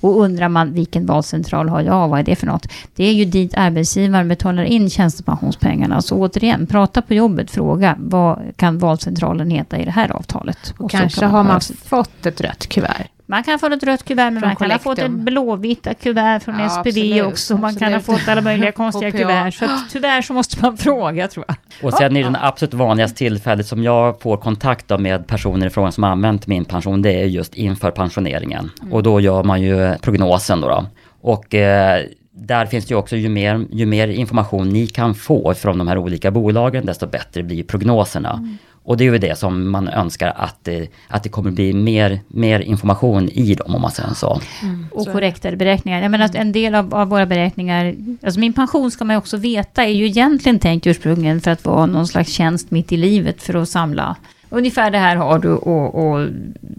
Och 0.00 0.20
undrar 0.20 0.48
man 0.48 0.72
vilken 0.72 1.06
valcentral 1.06 1.68
har 1.68 1.80
jag, 1.80 2.08
vad 2.08 2.20
är 2.20 2.24
det 2.24 2.36
för 2.36 2.46
något? 2.46 2.66
Det 2.96 3.04
är 3.04 3.12
ju 3.12 3.24
dit 3.24 3.54
arbetsgivaren 3.56 4.28
betalar 4.28 4.62
in 4.62 4.90
tjänstepensionspengarna. 4.90 6.02
Så 6.02 6.16
återigen, 6.16 6.66
prata 6.66 7.02
på 7.02 7.14
jobbet, 7.14 7.50
fråga 7.50 7.96
vad 7.98 8.38
kan 8.56 8.78
valcentralen 8.78 9.50
heta 9.50 9.78
i 9.78 9.84
det 9.84 9.90
här 9.90 10.10
avtalet? 10.12 10.74
Och, 10.78 10.84
och 10.84 10.90
kanske 10.90 11.26
har 11.26 11.44
man 11.44 11.60
fått 11.84 12.26
ett 12.26 12.40
rött 12.40 12.66
kuvert. 12.66 13.06
Man 13.30 13.42
kan 13.42 13.58
få 13.58 13.66
ett 13.66 13.82
rött 13.82 14.04
kuvert, 14.04 14.30
men 14.30 14.40
man 14.40 14.56
kan 14.56 14.70
ha 14.70 14.78
fått 14.78 14.98
ett 14.98 15.10
blåvita 15.10 15.94
kuvert 15.94 16.40
från 16.40 16.58
ja, 16.58 16.68
SPV 16.68 16.88
absolut, 16.88 17.22
också. 17.22 17.54
Man 17.54 17.64
absolut. 17.64 17.78
kan 17.78 17.92
ha 17.92 18.00
fått 18.00 18.28
alla 18.28 18.40
möjliga 18.40 18.72
konstiga 18.82 19.10
kuvert. 19.10 19.50
Så 19.50 19.64
att, 19.64 19.90
tyvärr 19.90 20.22
så 20.22 20.32
måste 20.32 20.62
man 20.62 20.76
fråga, 20.76 21.28
tror 21.28 21.44
jag. 21.48 21.56
Och 21.82 21.92
sen 21.92 22.16
är 22.16 22.30
det 22.30 22.38
absolut 22.42 22.74
vanligaste 22.74 23.18
tillfället 23.18 23.66
som 23.66 23.82
jag 23.82 24.20
får 24.20 24.36
kontakt 24.36 24.98
med 24.98 25.26
personer 25.26 25.66
i 25.66 25.70
frågan 25.70 25.92
som 25.92 26.04
använt 26.04 26.46
min 26.46 26.64
pension, 26.64 27.02
det 27.02 27.20
är 27.20 27.24
just 27.24 27.54
inför 27.54 27.90
pensioneringen. 27.90 28.70
Mm. 28.80 28.92
Och 28.92 29.02
då 29.02 29.20
gör 29.20 29.44
man 29.44 29.62
ju 29.62 29.94
prognosen 30.00 30.60
då. 30.60 30.68
då. 30.68 30.86
Och 31.20 31.54
eh, 31.54 32.04
där 32.32 32.66
finns 32.66 32.86
det 32.86 32.92
ju 32.92 32.98
också, 32.98 33.16
ju 33.16 33.28
mer, 33.28 33.66
ju 33.70 33.86
mer 33.86 34.08
information 34.08 34.68
ni 34.68 34.86
kan 34.86 35.14
få 35.14 35.54
från 35.54 35.78
de 35.78 35.88
här 35.88 35.98
olika 35.98 36.30
bolagen, 36.30 36.86
desto 36.86 37.06
bättre 37.06 37.42
blir 37.42 37.62
prognoserna. 37.62 38.32
Mm. 38.32 38.58
Och 38.82 38.96
det 38.96 39.06
är 39.06 39.12
ju 39.12 39.18
det 39.18 39.38
som 39.38 39.70
man 39.70 39.88
önskar 39.88 40.32
att 40.36 40.56
det, 40.62 40.88
att 41.08 41.22
det 41.22 41.28
kommer 41.28 41.50
bli 41.50 41.72
mer, 41.72 42.20
mer 42.28 42.60
information 42.60 43.28
i 43.28 43.54
dem 43.54 43.74
om 43.74 43.82
man 43.82 43.90
säger 43.90 44.14
så. 44.14 44.40
Mm. 44.62 44.86
Och 44.92 45.06
korrektare 45.06 45.56
beräkningar. 45.56 46.02
Jag 46.02 46.10
menar 46.10 46.24
att 46.24 46.34
en 46.34 46.52
del 46.52 46.74
av, 46.74 46.94
av, 46.94 47.08
våra 47.08 47.26
beräkningar, 47.26 47.94
alltså 48.22 48.40
min 48.40 48.52
pension 48.52 48.90
ska 48.90 49.04
man 49.04 49.14
ju 49.14 49.18
också 49.18 49.36
veta, 49.36 49.84
är 49.84 49.92
ju 49.92 50.06
egentligen 50.06 50.58
tänkt 50.58 50.86
ursprungligen 50.86 51.40
för 51.40 51.50
att 51.50 51.64
vara 51.64 51.86
någon 51.86 52.06
slags 52.06 52.32
tjänst 52.32 52.70
mitt 52.70 52.92
i 52.92 52.96
livet 52.96 53.42
för 53.42 53.54
att 53.54 53.68
samla 53.68 54.16
ungefär 54.50 54.90
det 54.90 54.98
här 54.98 55.16
har 55.16 55.38
du 55.38 55.54
och, 55.54 55.94
och, 55.94 56.28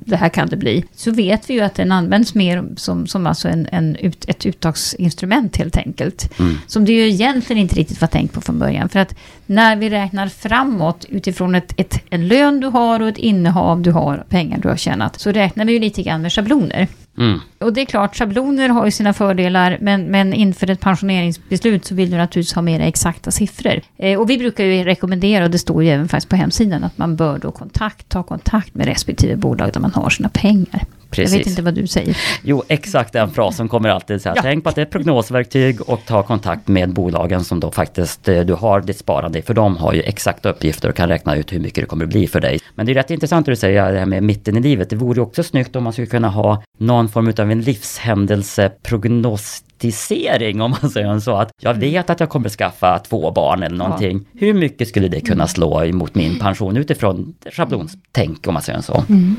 det 0.06 0.16
här 0.16 0.30
kan 0.30 0.48
det 0.48 0.58
bli. 0.58 0.86
Så 0.96 1.12
vet 1.12 1.50
vi 1.50 1.54
ju 1.54 1.62
att 1.62 1.76
den 1.76 1.92
används 1.92 2.36
mer 2.36 2.64
som, 2.76 3.08
som 3.08 3.28
alltså 3.28 3.48
en, 3.48 3.68
en 3.72 3.96
ut, 3.96 4.26
ett 4.30 4.46
uttagsinstrument 4.46 5.58
helt 5.58 5.78
enkelt. 5.78 6.40
Mm. 6.40 6.58
Som 6.68 6.86
det 6.86 6.92
ju 6.92 7.08
egentligen 7.08 7.62
inte 7.62 7.76
riktigt 7.76 8.02
var 8.02 8.08
tänkt 8.08 8.34
på 8.34 8.42
från 8.42 8.60
början. 8.60 8.90
För 8.90 9.00
att 9.00 9.16
när 9.46 9.76
vi 9.76 9.90
räknar 9.90 10.28
framåt 10.28 11.06
utifrån 11.10 11.56
ett, 11.56 11.74
ett, 11.80 12.04
en 12.10 12.28
lön 12.28 12.60
du 12.60 12.68
har 12.68 13.00
och 13.00 13.10
ett 13.10 13.18
innehav 13.18 13.82
du 13.82 13.92
har, 13.92 14.26
pengar 14.30 14.58
du 14.58 14.68
har 14.68 14.78
tjänat, 14.78 15.20
så 15.20 15.32
räknar 15.32 15.66
vi 15.66 15.74
ju 15.74 15.80
lite 15.80 16.04
grann 16.04 16.22
med 16.22 16.34
schabloner. 16.34 16.88
Mm. 17.22 17.40
Och 17.60 17.74
det 17.74 17.82
är 17.82 17.86
klart, 17.86 18.16
schabloner 18.16 18.70
har 18.70 18.86
ju 18.86 18.92
sina 18.92 19.14
fördelar, 19.14 19.78
men, 19.82 20.06
men 20.06 20.34
inför 20.34 20.70
ett 20.70 20.80
pensioneringsbeslut 20.80 21.86
så 21.86 21.96
vill 21.96 22.12
du 22.12 22.18
naturligtvis 22.18 22.54
ha 22.54 22.62
mer 22.62 22.80
exakta 22.80 23.32
siffror. 23.32 23.82
Eh, 23.98 24.20
och 24.20 24.30
vi 24.30 24.38
brukar 24.38 24.64
ju 24.64 24.84
rekommendera, 24.84 25.44
och 25.44 25.52
det 25.52 25.60
står 25.60 25.84
ju 25.84 25.90
även 25.90 26.08
faktiskt 26.08 26.30
på 26.30 26.36
hemsidan, 26.36 26.84
att 26.84 26.98
man 26.98 27.16
bör 27.16 27.38
då 27.38 27.52
kontakt, 27.52 28.10
ta 28.10 28.24
kontakt 28.24 28.76
med 28.76 28.86
respektive 28.86 29.36
bolag 29.36 29.74
där 29.74 29.80
man 29.80 29.92
har 29.92 30.10
sina 30.10 30.30
pengar. 30.30 30.86
Precis. 31.12 31.34
Jag 31.34 31.40
vet 31.40 31.48
inte 31.48 31.62
vad 31.62 31.74
du 31.74 31.88
säger. 31.88 32.18
Jo, 32.44 32.64
exakt 32.68 33.14
den 33.14 33.32
frasen 33.32 33.68
kommer 33.68 33.90
alltid 33.90 34.22
säga. 34.22 34.34
Ja. 34.36 34.42
Tänk 34.42 34.64
på 34.64 34.70
att 34.70 34.76
det 34.76 34.82
är 34.82 34.86
ett 34.86 34.92
prognosverktyg 34.92 35.82
och 35.82 36.00
ta 36.06 36.24
kontakt 36.24 36.68
med 36.68 36.94
bolagen 36.94 37.44
som 37.44 37.60
då 37.60 37.72
faktiskt 37.72 38.28
eh, 38.28 38.40
du 38.40 38.54
har 38.54 38.82
ditt 38.82 38.98
sparande 38.98 39.42
För 39.42 39.54
de 39.54 39.78
har 39.78 39.94
ju 39.94 40.02
exakta 40.02 40.50
uppgifter 40.50 40.90
och 40.90 40.96
kan 40.96 41.10
räkna 41.10 41.36
ut 41.36 41.54
hur 41.54 41.60
mycket 41.60 41.84
det 41.84 41.88
kommer 41.88 42.06
bli 42.06 42.28
för 42.28 42.40
dig. 42.40 42.60
Men 42.76 42.86
det 42.86 42.92
är 42.92 42.94
rätt 42.94 43.12
intressant 43.12 43.48
att 43.48 43.52
du 43.52 43.56
säger 43.56 43.92
det 43.92 44.00
här 44.00 44.06
med 44.06 44.24
mitten 44.24 44.58
i 44.58 44.62
livet. 44.62 44.90
Det 44.90 44.96
vore 44.96 45.22
också 45.22 45.44
snyggt 45.44 45.76
om 45.76 45.84
man 45.84 45.94
skulle 45.94 46.08
kunna 46.08 46.30
ha 46.30 46.64
någon 46.78 47.10
form 47.10 47.34
av 47.38 47.52
en 47.52 47.62
livshändelseprognostisering 47.62 50.62
om 50.62 50.76
man 50.82 50.90
säger 50.90 51.20
så. 51.20 51.36
Att 51.36 51.52
jag 51.62 51.74
vet 51.74 52.10
att 52.10 52.20
jag 52.20 52.30
kommer 52.30 52.50
skaffa 52.50 53.00
två 53.00 53.32
barn 53.32 53.64
eller 53.64 53.78
någonting. 53.78 54.26
Ja. 54.32 54.40
Hur 54.40 54.54
mycket 54.54 54.88
skulle 54.88 55.08
det 55.08 55.22
kunna 55.22 55.48
slå 55.48 55.84
emot 55.84 56.16
min 56.16 56.40
pension 56.40 56.78
utifrån 56.78 57.34
schablontänk 57.52 58.48
om 58.48 58.54
man 58.54 58.64
säger 58.64 58.82
så. 58.82 59.04
Mm. 59.10 59.36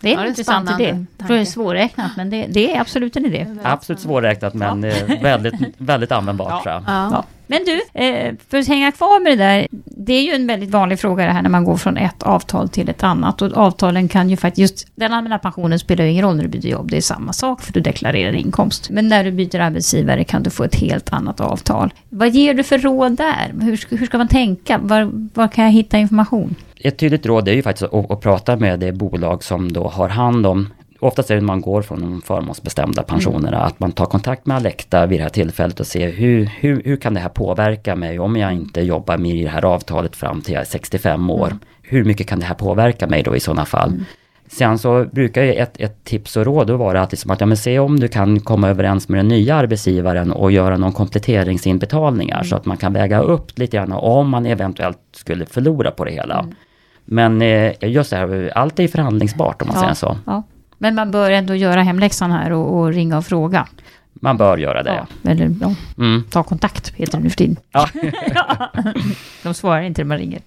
Det 0.00 0.08
är 0.08 0.14
en 0.14 0.20
ja, 0.20 0.28
intressant 0.28 0.70
idé. 0.70 1.04
Det 1.16 1.34
är 1.34 1.44
svårräknat 1.44 2.10
men 2.16 2.30
det, 2.30 2.46
det, 2.46 2.74
är 2.74 2.80
absolut 2.80 3.16
en 3.16 3.26
idé. 3.26 3.46
Absolut 3.62 4.00
svårräknat 4.00 4.54
men 4.54 4.82
ja. 4.82 4.92
väldigt, 5.22 5.54
väldigt 5.78 6.12
användbart 6.12 6.50
ja. 6.50 6.62
tror 6.62 6.74
jag. 6.74 7.12
Ja. 7.12 7.24
Men 7.46 7.64
du, 7.64 8.00
eh, 8.00 8.34
för 8.48 8.58
att 8.58 8.68
hänga 8.68 8.92
kvar 8.92 9.20
med 9.20 9.38
det 9.38 9.44
där. 9.44 9.66
Det 9.84 10.12
är 10.12 10.22
ju 10.22 10.32
en 10.32 10.46
väldigt 10.46 10.70
vanlig 10.70 11.00
fråga 11.00 11.26
det 11.26 11.32
här 11.32 11.42
när 11.42 11.50
man 11.50 11.64
går 11.64 11.76
från 11.76 11.96
ett 11.96 12.22
avtal 12.22 12.68
till 12.68 12.88
ett 12.88 13.02
annat. 13.02 13.42
Och 13.42 13.56
avtalen 13.56 14.08
kan 14.08 14.30
ju 14.30 14.36
faktiskt, 14.36 14.58
just 14.58 14.88
den 14.94 15.12
allmänna 15.12 15.38
pensionen 15.38 15.78
spelar 15.78 16.04
ju 16.04 16.10
ingen 16.10 16.24
roll 16.24 16.36
när 16.36 16.42
du 16.42 16.48
byter 16.48 16.66
jobb. 16.66 16.90
Det 16.90 16.96
är 16.96 17.00
samma 17.00 17.32
sak 17.32 17.62
för 17.62 17.72
du 17.72 17.80
deklarerar 17.80 18.32
inkomst. 18.32 18.90
Men 18.90 19.08
när 19.08 19.24
du 19.24 19.30
byter 19.30 19.60
arbetsgivare 19.60 20.24
kan 20.24 20.42
du 20.42 20.50
få 20.50 20.64
ett 20.64 20.74
helt 20.74 21.12
annat 21.12 21.40
avtal. 21.40 21.94
Vad 22.08 22.30
ger 22.30 22.54
du 22.54 22.62
för 22.62 22.78
råd 22.78 23.16
där? 23.16 23.54
Hur, 23.60 23.96
hur 23.96 24.06
ska 24.06 24.18
man 24.18 24.28
tänka? 24.28 24.78
Var, 24.78 25.10
var 25.34 25.48
kan 25.48 25.64
jag 25.64 25.72
hitta 25.72 25.98
information? 25.98 26.54
Ett 26.86 26.98
tydligt 26.98 27.26
råd 27.26 27.48
är 27.48 27.52
ju 27.52 27.62
faktiskt 27.62 27.92
att, 27.92 28.10
att 28.10 28.20
prata 28.20 28.56
med 28.56 28.80
det 28.80 28.92
bolag 28.92 29.44
som 29.44 29.72
då 29.72 29.88
har 29.88 30.08
hand 30.08 30.46
om 30.46 30.68
Oftast 31.00 31.30
är 31.30 31.34
det 31.34 31.40
när 31.40 31.46
man 31.46 31.60
går 31.60 31.82
från 31.82 32.00
de 32.00 32.22
förmånsbestämda 32.22 33.02
pensionerna, 33.02 33.56
mm. 33.56 33.68
att 33.68 33.80
man 33.80 33.92
tar 33.92 34.06
kontakt 34.06 34.46
med 34.46 34.56
Alecta 34.56 35.06
vid 35.06 35.18
det 35.18 35.22
här 35.22 35.30
tillfället 35.30 35.80
och 35.80 35.86
ser 35.86 36.12
hur, 36.12 36.44
hur, 36.44 36.82
hur 36.84 36.96
kan 36.96 37.14
det 37.14 37.20
här 37.20 37.28
påverka 37.28 37.96
mig 37.96 38.18
om 38.18 38.36
jag 38.36 38.52
inte 38.52 38.80
jobbar 38.80 39.16
med 39.16 39.44
det 39.44 39.48
här 39.48 39.64
avtalet 39.64 40.16
fram 40.16 40.40
till 40.40 40.54
jag 40.54 40.60
är 40.60 40.66
65 40.66 41.30
år. 41.30 41.46
Mm. 41.46 41.58
Hur 41.82 42.04
mycket 42.04 42.28
kan 42.28 42.40
det 42.40 42.46
här 42.46 42.54
påverka 42.54 43.06
mig 43.06 43.22
då 43.22 43.36
i 43.36 43.40
sådana 43.40 43.64
fall? 43.64 43.88
Mm. 43.88 44.04
Sen 44.48 44.78
så 44.78 45.04
brukar 45.12 45.42
ju 45.42 45.54
ett, 45.54 45.80
ett 45.80 46.04
tips 46.04 46.36
och 46.36 46.44
råd 46.44 46.66
då 46.66 46.76
vara 46.76 47.02
att, 47.02 47.12
liksom 47.12 47.30
att 47.30 47.40
ja, 47.40 47.46
men 47.46 47.56
se 47.56 47.78
om 47.78 48.00
du 48.00 48.08
kan 48.08 48.40
komma 48.40 48.68
överens 48.68 49.08
med 49.08 49.18
den 49.18 49.28
nya 49.28 49.54
arbetsgivaren 49.54 50.32
och 50.32 50.52
göra 50.52 50.76
någon 50.76 50.92
kompletteringsinbetalningar 50.92 52.36
mm. 52.36 52.46
så 52.46 52.56
att 52.56 52.66
man 52.66 52.76
kan 52.76 52.92
väga 52.92 53.20
upp 53.20 53.58
lite 53.58 53.76
grann 53.76 53.92
om 53.92 54.28
man 54.28 54.46
eventuellt 54.46 54.98
skulle 55.12 55.46
förlora 55.46 55.90
på 55.90 56.04
det 56.04 56.10
hela. 56.10 56.38
Mm. 56.38 56.54
Men 57.06 57.42
eh, 57.42 57.72
just 57.80 58.10
det 58.10 58.16
här, 58.16 58.52
allt 58.54 58.78
är 58.78 58.82
ju 58.82 58.88
förhandlingsbart 58.88 59.62
om 59.62 59.68
man 59.68 59.76
ja, 59.76 59.82
säger 59.82 59.94
så. 59.94 60.18
Ja. 60.26 60.42
Men 60.78 60.94
man 60.94 61.10
bör 61.10 61.30
ändå 61.30 61.54
göra 61.54 61.82
hemläxan 61.82 62.30
här 62.30 62.52
och, 62.52 62.78
och 62.78 62.92
ringa 62.92 63.18
och 63.18 63.26
fråga. 63.26 63.66
Man 64.12 64.36
bör 64.36 64.58
göra 64.58 64.82
det. 64.82 64.94
Ja, 64.94 65.30
eller 65.30 65.54
ja, 65.60 65.74
mm. 65.98 66.24
ta 66.30 66.42
kontakt 66.42 66.94
heter 66.94 67.18
det 67.18 67.24
nu 67.24 67.30
för 67.30 67.36
tiden. 67.36 67.56
Ja. 67.72 67.88
De 69.42 69.54
svarar 69.54 69.82
inte 69.82 70.02
när 70.02 70.08
man 70.08 70.18
ringer. 70.18 70.40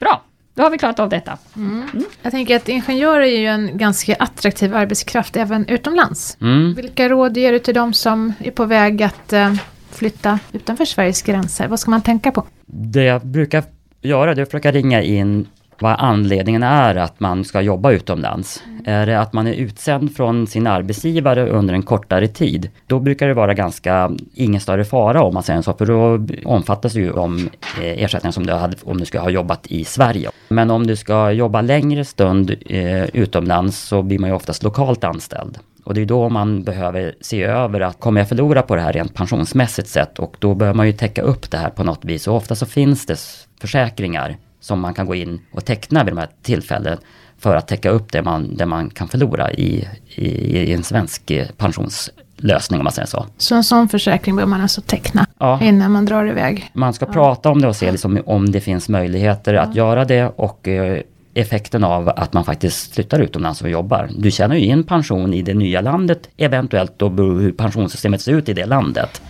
Bra, 0.00 0.22
då 0.54 0.62
har 0.62 0.70
vi 0.70 0.78
klarat 0.78 1.00
av 1.00 1.08
detta. 1.08 1.38
Mm. 1.56 1.82
Mm. 1.92 2.04
Jag 2.22 2.32
tänker 2.32 2.56
att 2.56 2.68
ingenjörer 2.68 3.20
är 3.20 3.38
ju 3.40 3.46
en 3.46 3.78
ganska 3.78 4.14
attraktiv 4.14 4.74
arbetskraft 4.74 5.36
även 5.36 5.66
utomlands. 5.66 6.36
Mm. 6.40 6.74
Vilka 6.74 7.08
råd 7.08 7.36
ger 7.36 7.52
du 7.52 7.58
till 7.58 7.74
de 7.74 7.92
som 7.92 8.32
är 8.38 8.50
på 8.50 8.64
väg 8.64 9.02
att 9.02 9.32
uh, 9.32 9.54
flytta 9.90 10.38
utanför 10.52 10.84
Sveriges 10.84 11.22
gränser? 11.22 11.68
Vad 11.68 11.80
ska 11.80 11.90
man 11.90 12.02
tänka 12.02 12.32
på? 12.32 12.44
Det 12.66 13.04
jag 13.04 13.26
brukar 13.26 13.64
göra 14.02 14.34
det 14.34 14.40
är 14.40 14.42
att 14.42 14.48
försöka 14.48 14.72
ringa 14.72 15.02
in 15.02 15.46
vad 15.82 15.96
anledningen 15.98 16.62
är 16.62 16.94
att 16.94 17.20
man 17.20 17.44
ska 17.44 17.60
jobba 17.60 17.90
utomlands. 17.90 18.62
Mm. 18.66 18.82
Är 18.84 19.06
det 19.06 19.20
att 19.20 19.32
man 19.32 19.46
är 19.46 19.52
utsänd 19.52 20.16
från 20.16 20.46
sin 20.46 20.66
arbetsgivare 20.66 21.48
under 21.48 21.74
en 21.74 21.82
kortare 21.82 22.28
tid, 22.28 22.70
då 22.86 23.00
brukar 23.00 23.28
det 23.28 23.34
vara 23.34 23.54
ganska 23.54 24.10
ingen 24.34 24.60
större 24.60 24.84
fara 24.84 25.22
om 25.22 25.34
man 25.34 25.42
säger 25.42 25.62
så, 25.62 25.72
för 25.72 25.86
då 25.86 26.26
omfattas 26.44 26.94
ju 26.94 27.12
de 27.12 27.48
eh, 27.80 28.02
ersättningar 28.02 28.32
som 28.32 28.46
du 28.46 28.52
hade 28.52 28.76
om 28.84 28.98
du 28.98 29.04
ska 29.04 29.20
ha 29.20 29.30
jobbat 29.30 29.66
i 29.66 29.84
Sverige. 29.84 30.30
Men 30.48 30.70
om 30.70 30.86
du 30.86 30.96
ska 30.96 31.30
jobba 31.30 31.60
längre 31.60 32.04
stund 32.04 32.54
eh, 32.66 33.04
utomlands 33.04 33.78
så 33.78 34.02
blir 34.02 34.18
man 34.18 34.30
ju 34.30 34.36
oftast 34.36 34.62
lokalt 34.62 35.04
anställd. 35.04 35.58
Och 35.84 35.94
det 35.94 36.00
är 36.00 36.06
då 36.06 36.28
man 36.28 36.62
behöver 36.62 37.14
se 37.20 37.42
över 37.42 37.80
att 37.80 38.00
kommer 38.00 38.20
jag 38.20 38.28
förlora 38.28 38.62
på 38.62 38.76
det 38.76 38.82
här 38.82 38.92
rent 38.92 39.14
pensionsmässigt 39.14 39.88
sett 39.88 40.18
och 40.18 40.36
då 40.38 40.54
behöver 40.54 40.76
man 40.76 40.86
ju 40.86 40.92
täcka 40.92 41.22
upp 41.22 41.50
det 41.50 41.58
här 41.58 41.70
på 41.70 41.84
något 41.84 42.04
vis 42.04 42.28
och 42.28 42.36
ofta 42.36 42.54
så 42.54 42.66
finns 42.66 43.06
det 43.06 43.18
försäkringar 43.60 44.36
som 44.60 44.80
man 44.80 44.94
kan 44.94 45.06
gå 45.06 45.14
in 45.14 45.40
och 45.52 45.64
teckna 45.64 46.04
vid 46.04 46.12
de 46.12 46.18
här 46.18 46.28
tillfällena 46.42 46.98
för 47.38 47.56
att 47.56 47.68
täcka 47.68 47.90
upp 47.90 48.12
det 48.12 48.22
man, 48.22 48.56
det 48.56 48.66
man 48.66 48.90
kan 48.90 49.08
förlora 49.08 49.52
i, 49.52 49.88
i, 50.14 50.28
i 50.58 50.72
en 50.72 50.82
svensk 50.82 51.32
pensionslösning 51.56 52.80
om 52.80 52.84
man 52.84 52.92
säger 52.92 53.06
så. 53.06 53.26
Så 53.36 53.54
en 53.54 53.64
sån 53.64 53.88
försäkring 53.88 54.36
bör 54.36 54.46
man 54.46 54.60
alltså 54.60 54.80
teckna 54.80 55.26
ja. 55.38 55.60
innan 55.62 55.92
man 55.92 56.04
drar 56.04 56.26
iväg? 56.26 56.70
Man 56.72 56.92
ska 56.92 57.06
ja. 57.06 57.12
prata 57.12 57.50
om 57.50 57.60
det 57.60 57.68
och 57.68 57.76
se 57.76 57.90
liksom 57.90 58.22
om 58.26 58.50
det 58.50 58.60
finns 58.60 58.88
möjligheter 58.88 59.54
ja. 59.54 59.60
att 59.60 59.74
göra 59.74 60.04
det 60.04 60.32
och 60.36 60.68
eh, 60.68 61.02
effekten 61.34 61.84
av 61.84 62.08
att 62.08 62.32
man 62.32 62.44
faktiskt 62.44 62.94
flyttar 62.94 63.18
utomlands 63.20 63.62
och 63.62 63.70
jobbar. 63.70 64.10
Du 64.16 64.30
tjänar 64.30 64.54
ju 64.54 64.64
in 64.64 64.84
pension 64.84 65.34
i 65.34 65.42
det 65.42 65.54
nya 65.54 65.80
landet, 65.80 66.28
eventuellt 66.36 66.92
då 66.96 67.08
hur 67.08 67.52
pensionssystemet 67.52 68.20
ser 68.20 68.32
ut 68.32 68.48
i 68.48 68.52
det 68.52 68.66
landet. 68.66 69.22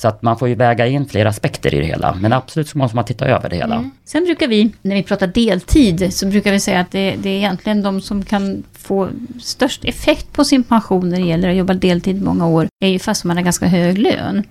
Så 0.00 0.08
att 0.08 0.22
man 0.22 0.38
får 0.38 0.48
ju 0.48 0.54
väga 0.54 0.86
in 0.86 1.06
flera 1.06 1.28
aspekter 1.28 1.74
i 1.74 1.78
det 1.78 1.84
hela. 1.84 2.14
Men 2.20 2.32
absolut 2.32 2.68
så 2.68 2.78
måste 2.78 2.96
man 2.96 3.04
titta 3.04 3.26
över 3.26 3.48
det 3.48 3.56
hela. 3.56 3.74
Mm. 3.74 3.90
Sen 4.04 4.24
brukar 4.24 4.48
vi, 4.48 4.70
när 4.82 4.94
vi 4.94 5.02
pratar 5.02 5.26
deltid, 5.26 6.14
så 6.14 6.26
brukar 6.26 6.52
vi 6.52 6.60
säga 6.60 6.80
att 6.80 6.90
det, 6.90 7.16
det, 7.22 7.30
är 7.30 7.36
egentligen 7.36 7.82
de 7.82 8.00
som 8.00 8.24
kan 8.24 8.62
få 8.72 9.08
störst 9.40 9.84
effekt 9.84 10.32
på 10.32 10.44
sin 10.44 10.62
pension 10.62 11.08
när 11.08 11.20
det 11.20 11.26
gäller 11.26 11.48
att 11.48 11.56
jobba 11.56 11.74
deltid 11.74 12.22
många 12.22 12.46
år, 12.46 12.68
är 12.84 12.88
ju 12.88 12.98
fast 12.98 13.24
man 13.24 13.36
har 13.36 13.44
ganska 13.44 13.66
hög 13.66 13.98
lön. 13.98 14.44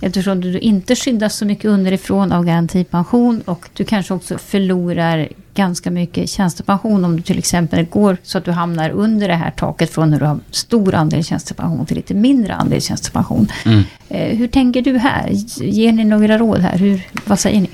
Eftersom 0.00 0.40
du 0.40 0.58
inte 0.58 0.96
skyddas 0.96 1.36
så 1.36 1.46
mycket 1.46 1.64
underifrån 1.64 2.32
av 2.32 2.44
garantipension 2.44 3.40
och 3.40 3.68
du 3.72 3.84
kanske 3.84 4.14
också 4.14 4.38
förlorar 4.38 5.28
ganska 5.56 5.90
mycket 5.90 6.30
tjänstepension 6.30 7.04
om 7.04 7.16
du 7.16 7.22
till 7.22 7.38
exempel 7.38 7.84
går 7.84 8.16
så 8.22 8.38
att 8.38 8.44
du 8.44 8.50
hamnar 8.50 8.90
under 8.90 9.28
det 9.28 9.34
här 9.34 9.50
taket 9.50 9.90
från 9.90 10.10
när 10.10 10.20
du 10.20 10.26
har 10.26 10.38
stor 10.50 10.94
andel 10.94 11.24
tjänstepension 11.24 11.86
till 11.86 11.96
lite 11.96 12.14
mindre 12.14 12.54
andel 12.54 12.82
tjänstepension. 12.82 13.48
Mm. 13.64 13.82
Eh, 14.08 14.36
hur 14.38 14.48
tänker 14.48 14.82
du 14.82 14.98
här? 14.98 15.30
Ger 15.60 15.92
ni 15.92 16.04
några 16.04 16.38
råd 16.38 16.60
här? 16.60 16.78
Hur, 16.78 17.06
vad 17.24 17.38
säger 17.38 17.60
ni? 17.60 17.70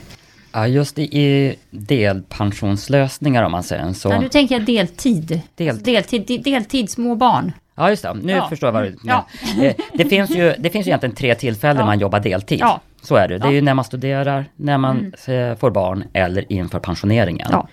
Ja, 0.53 0.67
just 0.67 0.99
i 0.99 1.55
delpensionslösningar 1.71 3.43
om 3.43 3.53
man 3.53 3.62
säger 3.62 3.93
så. 3.93 4.09
Ja, 4.09 4.21
nu 4.21 4.29
tänker 4.29 4.55
jag 4.55 4.65
deltid. 4.65 5.41
Del... 5.55 5.83
Deltid, 5.83 6.43
deltid, 6.45 6.91
små 6.91 7.15
barn. 7.15 7.53
Ja, 7.75 7.91
just 7.91 8.03
det. 8.03 8.15
Nu 8.15 8.33
ja. 8.33 8.49
förstår 8.49 8.67
jag 8.67 8.73
vad 8.73 8.83
du 8.83 8.97
ja. 9.05 9.27
Eh, 9.62 9.75
det, 9.95 10.05
finns 10.05 10.31
ju, 10.31 10.55
det 10.59 10.71
finns 10.71 10.87
ju 10.87 10.91
egentligen 10.91 11.15
tre 11.15 11.35
tillfällen 11.35 11.81
ja. 11.81 11.87
man 11.87 11.99
jobbar 11.99 12.21
deltid. 12.21 12.61
Ja. 12.61 12.81
Så 13.03 13.17
är 13.17 13.29
det. 13.29 13.39
Det 13.39 13.47
är 13.47 13.53
ju 13.53 13.61
när 13.61 13.75
man 13.75 13.85
studerar, 13.85 14.45
när 14.57 14.79
man 14.79 15.13
mm. 15.27 15.57
får 15.57 15.71
barn 15.71 16.05
eller 16.13 16.53
inför 16.53 16.79
pensioneringen. 16.79 17.49
Ja. 17.51 17.69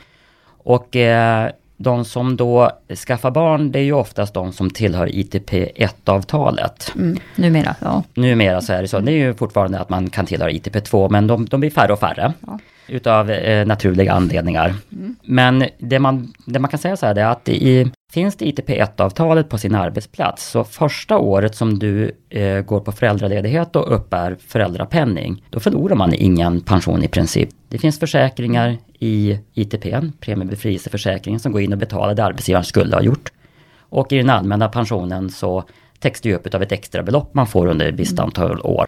Och 0.63 0.95
eh, 0.95 1.49
de 1.77 2.05
som 2.05 2.37
då 2.37 2.71
skaffar 3.07 3.31
barn, 3.31 3.71
det 3.71 3.79
är 3.79 3.83
ju 3.83 3.93
oftast 3.93 4.33
de 4.33 4.51
som 4.51 4.69
tillhör 4.69 5.15
ITP 5.15 5.53
1-avtalet. 5.75 6.91
Mm, 6.95 7.17
numera, 7.35 7.75
ja. 7.81 8.03
Numera 8.13 8.61
så 8.61 8.73
är 8.73 8.81
det 8.81 8.87
så. 8.87 8.99
Det 8.99 9.11
är 9.11 9.15
ju 9.15 9.33
fortfarande 9.33 9.79
att 9.79 9.89
man 9.89 10.09
kan 10.09 10.25
tillhöra 10.25 10.51
ITP 10.51 10.83
2, 10.83 11.09
men 11.09 11.27
de, 11.27 11.45
de 11.45 11.59
blir 11.59 11.69
färre 11.69 11.93
och 11.93 11.99
färre. 11.99 12.33
Ja. 12.47 12.59
Utav 12.87 13.31
eh, 13.31 13.67
naturliga 13.67 14.13
anledningar. 14.13 14.75
Mm. 14.91 15.15
Men 15.23 15.65
det 15.77 15.99
man, 15.99 16.33
det 16.45 16.59
man 16.59 16.69
kan 16.69 16.79
säga 16.79 16.97
så 16.97 17.05
här 17.05 17.15
är 17.15 17.25
att 17.25 17.49
i, 17.49 17.91
finns 18.11 18.35
det 18.35 18.45
ITP 18.45 18.69
1-avtalet 18.69 19.49
på 19.49 19.57
sin 19.57 19.75
arbetsplats, 19.75 20.49
så 20.49 20.63
första 20.63 21.17
året 21.17 21.55
som 21.55 21.79
du 21.79 22.11
eh, 22.29 22.61
går 22.61 22.79
på 22.79 22.91
föräldraledighet 22.91 23.75
och 23.75 23.95
uppbär 23.95 24.37
föräldrapenning, 24.47 25.43
då 25.49 25.59
förlorar 25.59 25.95
man 25.95 26.13
ingen 26.13 26.61
pension 26.61 27.03
i 27.03 27.07
princip. 27.07 27.49
Det 27.67 27.77
finns 27.77 27.99
försäkringar 27.99 28.77
i 28.99 29.39
ITP, 29.53 29.85
premiebefrielseförsäkringen, 30.19 31.39
som 31.39 31.51
går 31.51 31.61
in 31.61 31.73
och 31.73 31.79
betalar 31.79 32.15
det 32.15 32.23
arbetsgivaren 32.23 32.65
skulle 32.65 32.95
ha 32.95 33.03
gjort. 33.03 33.31
Och 33.79 34.11
i 34.13 34.17
den 34.17 34.29
allmänna 34.29 34.69
pensionen 34.69 35.29
så 35.29 35.63
täcks 35.99 36.21
det 36.21 36.35
upp 36.35 36.53
av 36.53 36.63
ett 36.63 36.71
extra 36.71 37.03
belopp 37.03 37.33
man 37.33 37.47
får 37.47 37.67
under 37.67 37.85
ett 37.85 37.95
visst 37.95 38.19
antal 38.19 38.61
år. 38.61 38.87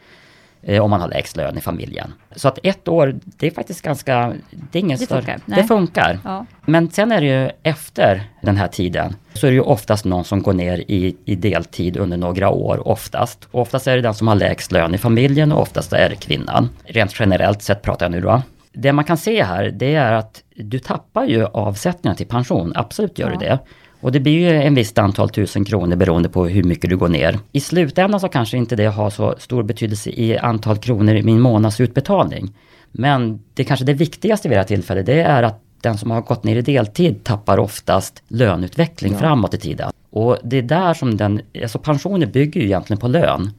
Eh, 0.63 0.83
om 0.83 0.89
man 0.89 1.01
har 1.01 1.07
lägst 1.07 1.37
lön 1.37 1.57
i 1.57 1.61
familjen. 1.61 2.13
Så 2.35 2.47
att 2.47 2.59
ett 2.63 2.87
år, 2.87 3.15
det 3.23 3.47
är 3.47 3.51
faktiskt 3.51 3.81
ganska... 3.81 4.33
Det 4.71 4.79
är 4.79 4.81
ingen 4.81 4.97
Det 4.99 5.05
större... 5.05 5.21
funkar. 5.21 5.39
Det 5.45 5.63
funkar. 5.63 6.19
Ja. 6.23 6.45
Men 6.65 6.91
sen 6.91 7.11
är 7.11 7.21
det 7.21 7.27
ju 7.27 7.49
efter 7.63 8.23
den 8.41 8.57
här 8.57 8.67
tiden 8.67 9.15
så 9.33 9.47
är 9.47 9.51
det 9.51 9.55
ju 9.55 9.61
oftast 9.61 10.05
någon 10.05 10.23
som 10.23 10.41
går 10.43 10.53
ner 10.53 10.77
i, 10.77 11.15
i 11.25 11.35
deltid 11.35 11.97
under 11.97 12.17
några 12.17 12.49
år 12.49 12.87
oftast. 12.87 13.47
Och 13.51 13.61
oftast 13.61 13.87
är 13.87 13.95
det 13.95 14.01
den 14.01 14.13
som 14.13 14.27
har 14.27 14.35
lägst 14.35 14.71
lön 14.71 14.95
i 14.95 14.97
familjen 14.97 15.51
och 15.51 15.61
oftast 15.61 15.93
är 15.93 16.09
det 16.09 16.15
kvinnan. 16.15 16.69
Rent 16.85 17.19
generellt 17.19 17.61
sett 17.61 17.81
pratar 17.81 18.05
jag 18.05 18.11
nu 18.11 18.21
då. 18.21 18.41
Det 18.73 18.93
man 18.93 19.05
kan 19.05 19.17
se 19.17 19.43
här 19.43 19.71
det 19.75 19.95
är 19.95 20.11
att 20.11 20.43
du 20.55 20.79
tappar 20.79 21.25
ju 21.25 21.45
avsättningar 21.45 22.15
till 22.15 22.27
pension, 22.27 22.71
absolut 22.75 23.19
gör 23.19 23.27
Ja. 23.31 23.37
du 23.39 23.45
det. 23.45 23.59
Och 24.01 24.11
det 24.11 24.19
blir 24.19 24.39
ju 24.39 24.61
en 24.61 24.75
visst 24.75 24.97
antal 24.97 25.29
tusen 25.29 25.65
kronor 25.65 25.95
beroende 25.95 26.29
på 26.29 26.45
hur 26.45 26.63
mycket 26.63 26.89
du 26.89 26.97
går 26.97 27.09
ner. 27.09 27.39
I 27.51 27.59
slutändan 27.59 28.19
så 28.19 28.27
kanske 28.27 28.57
inte 28.57 28.75
det 28.75 28.85
har 28.85 29.09
så 29.09 29.35
stor 29.37 29.63
betydelse 29.63 30.09
i 30.09 30.37
antal 30.37 30.77
kronor 30.77 31.15
i 31.15 31.23
min 31.23 31.41
månadsutbetalning. 31.41 32.53
Men 32.91 33.43
det 33.53 33.63
kanske 33.63 33.85
det 33.85 33.93
viktigaste 33.93 34.49
vid 34.49 34.57
det 34.57 34.61
här 34.61 34.67
tillfället 34.67 35.05
det 35.05 35.21
är 35.21 35.43
att 35.43 35.61
den 35.81 35.97
som 35.97 36.11
har 36.11 36.21
gått 36.21 36.43
ner 36.43 36.55
i 36.55 36.61
deltid 36.61 37.23
tappar 37.23 37.57
oftast 37.57 38.23
löneutveckling 38.27 39.17
framåt 39.17 39.53
i 39.53 39.57
tiden. 39.57 39.91
Och 40.09 40.37
det 40.43 40.57
är 40.57 40.61
där 40.61 40.93
som 40.93 41.17
den, 41.17 41.41
alltså 41.61 41.79
pensioner 41.79 42.27
bygger 42.27 42.61
ju 42.61 42.65
egentligen 42.65 42.99
på 42.99 43.07
lön. 43.07 43.51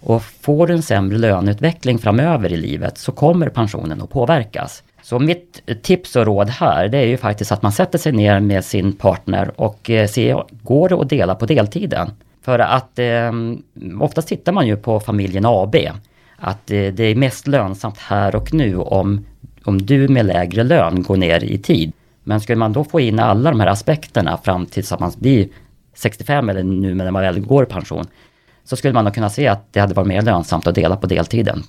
Och 0.00 0.22
får 0.22 0.66
du 0.66 0.74
en 0.74 0.82
sämre 0.82 1.18
löneutveckling 1.18 1.98
framöver 1.98 2.52
i 2.52 2.56
livet 2.56 2.98
så 2.98 3.12
kommer 3.12 3.48
pensionen 3.48 4.02
att 4.02 4.10
påverkas. 4.10 4.82
Så 5.02 5.18
mitt 5.18 5.60
tips 5.82 6.16
och 6.16 6.26
råd 6.26 6.48
här 6.48 6.88
det 6.88 6.98
är 6.98 7.06
ju 7.06 7.16
faktiskt 7.16 7.52
att 7.52 7.62
man 7.62 7.72
sätter 7.72 7.98
sig 7.98 8.12
ner 8.12 8.40
med 8.40 8.64
sin 8.64 8.92
partner 8.92 9.60
och 9.60 9.90
eh, 9.90 10.08
ser, 10.08 10.44
går 10.62 10.88
det 10.88 10.94
att 10.94 11.08
dela 11.08 11.34
på 11.34 11.46
deltiden? 11.46 12.10
För 12.42 12.58
att 12.58 12.98
eh, 12.98 13.32
oftast 14.00 14.28
tittar 14.28 14.52
man 14.52 14.66
ju 14.66 14.76
på 14.76 15.00
familjen 15.00 15.44
AB. 15.46 15.76
Att 16.36 16.70
eh, 16.70 16.86
det 16.92 17.04
är 17.04 17.14
mest 17.14 17.46
lönsamt 17.46 17.98
här 17.98 18.36
och 18.36 18.54
nu 18.54 18.76
om, 18.76 19.26
om 19.64 19.86
du 19.86 20.08
med 20.08 20.26
lägre 20.26 20.64
lön 20.64 21.02
går 21.02 21.16
ner 21.16 21.44
i 21.44 21.58
tid. 21.58 21.92
Men 22.24 22.40
skulle 22.40 22.58
man 22.58 22.72
då 22.72 22.84
få 22.84 23.00
in 23.00 23.20
alla 23.20 23.50
de 23.50 23.60
här 23.60 23.66
aspekterna 23.66 24.36
fram 24.36 24.66
tills 24.66 24.92
att 24.92 25.00
man 25.00 25.12
blir 25.18 25.48
65 25.94 26.48
eller 26.48 26.62
nu 26.62 26.94
när 26.94 27.10
man 27.10 27.22
väl 27.22 27.40
går 27.40 27.62
i 27.62 27.66
pension. 27.66 28.06
Så 28.66 28.76
skulle 28.76 28.94
man 28.94 29.04
då 29.04 29.10
kunna 29.10 29.30
se 29.30 29.48
att 29.48 29.72
det 29.72 29.80
hade 29.80 29.94
varit 29.94 30.08
mer 30.08 30.22
lönsamt 30.22 30.66
att 30.66 30.74
dela 30.74 30.96
på 30.96 31.06
deltiden. 31.06 31.62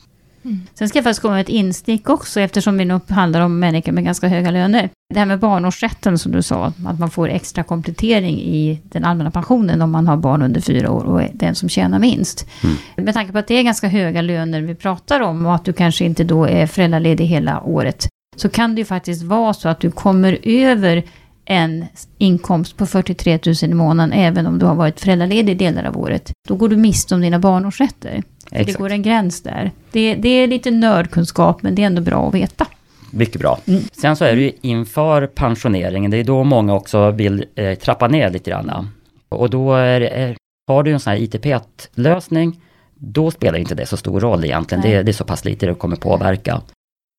Sen 0.73 0.89
ska 0.89 0.97
jag 0.97 1.03
faktiskt 1.03 1.21
komma 1.21 1.33
med 1.33 1.41
ett 1.41 1.49
instick 1.49 2.09
också, 2.09 2.39
eftersom 2.39 2.77
vi 2.77 2.85
nu 2.85 2.99
handlar 3.09 3.41
om 3.41 3.59
människor 3.59 3.91
med 3.91 4.03
ganska 4.03 4.27
höga 4.27 4.51
löner. 4.51 4.89
Det 5.13 5.19
här 5.19 5.25
med 5.25 5.39
barnårsrätten 5.39 6.17
som 6.17 6.31
du 6.31 6.41
sa, 6.41 6.65
att 6.85 6.99
man 6.99 7.09
får 7.09 7.29
extra 7.29 7.63
komplettering 7.63 8.39
i 8.39 8.81
den 8.83 9.03
allmänna 9.03 9.31
pensionen 9.31 9.81
om 9.81 9.91
man 9.91 10.07
har 10.07 10.17
barn 10.17 10.41
under 10.41 10.61
fyra 10.61 10.91
år 10.91 11.03
och 11.03 11.21
är 11.21 11.31
den 11.33 11.55
som 11.55 11.69
tjänar 11.69 11.99
minst. 11.99 12.47
Med 12.95 13.13
tanke 13.13 13.31
på 13.31 13.37
att 13.37 13.47
det 13.47 13.53
är 13.53 13.63
ganska 13.63 13.87
höga 13.87 14.21
löner 14.21 14.61
vi 14.61 14.75
pratar 14.75 15.21
om 15.21 15.45
och 15.45 15.55
att 15.55 15.65
du 15.65 15.73
kanske 15.73 16.05
inte 16.05 16.23
då 16.23 16.45
är 16.45 16.67
föräldraledig 16.67 17.25
hela 17.25 17.61
året, 17.61 18.07
så 18.35 18.49
kan 18.49 18.75
det 18.75 18.81
ju 18.81 18.85
faktiskt 18.85 19.23
vara 19.23 19.53
så 19.53 19.69
att 19.69 19.79
du 19.79 19.91
kommer 19.91 20.37
över 20.43 21.03
en 21.49 21.85
inkomst 22.17 22.77
på 22.77 22.85
43 22.85 23.39
000 23.45 23.55
i 23.61 23.73
månaden 23.73 24.13
även 24.13 24.47
om 24.47 24.59
du 24.59 24.65
har 24.65 24.75
varit 24.75 24.99
föräldraledig 24.99 25.57
delar 25.57 25.83
av 25.83 25.97
året. 25.97 26.31
Då 26.47 26.55
går 26.55 26.69
du 26.69 26.77
miste 26.77 27.15
om 27.15 27.21
dina 27.21 27.39
barnårsrätter. 27.39 28.23
Det 28.49 28.77
går 28.77 28.89
en 28.89 29.01
gräns 29.01 29.41
där. 29.41 29.71
Det, 29.91 30.15
det 30.15 30.29
är 30.29 30.47
lite 30.47 30.71
nördkunskap, 30.71 31.63
men 31.63 31.75
det 31.75 31.81
är 31.81 31.85
ändå 31.85 32.01
bra 32.01 32.27
att 32.27 32.33
veta. 32.33 32.67
Mycket 33.11 33.41
bra. 33.41 33.59
Sen 33.91 34.15
så 34.15 34.25
är 34.25 34.35
det 34.35 34.41
ju 34.41 34.51
inför 34.61 35.27
pensioneringen, 35.27 36.11
det 36.11 36.17
är 36.17 36.23
då 36.23 36.43
många 36.43 36.73
också 36.73 37.11
vill 37.11 37.45
eh, 37.55 37.77
trappa 37.77 38.07
ner 38.07 38.29
lite 38.29 38.49
grann. 38.49 38.89
Och 39.29 39.49
då 39.49 39.73
är, 39.73 40.01
är, 40.01 40.37
har 40.67 40.83
du 40.83 40.91
en 40.91 40.99
sån 40.99 41.11
här 41.11 41.19
ITP-lösning, 41.19 42.61
då 42.95 43.31
spelar 43.31 43.59
inte 43.59 43.75
det 43.75 43.85
så 43.85 43.97
stor 43.97 44.19
roll 44.19 44.45
egentligen. 44.45 44.81
Det, 44.81 45.03
det 45.03 45.11
är 45.11 45.13
så 45.13 45.23
pass 45.23 45.45
lite 45.45 45.65
det 45.65 45.73
kommer 45.73 45.95
påverka. 45.95 46.61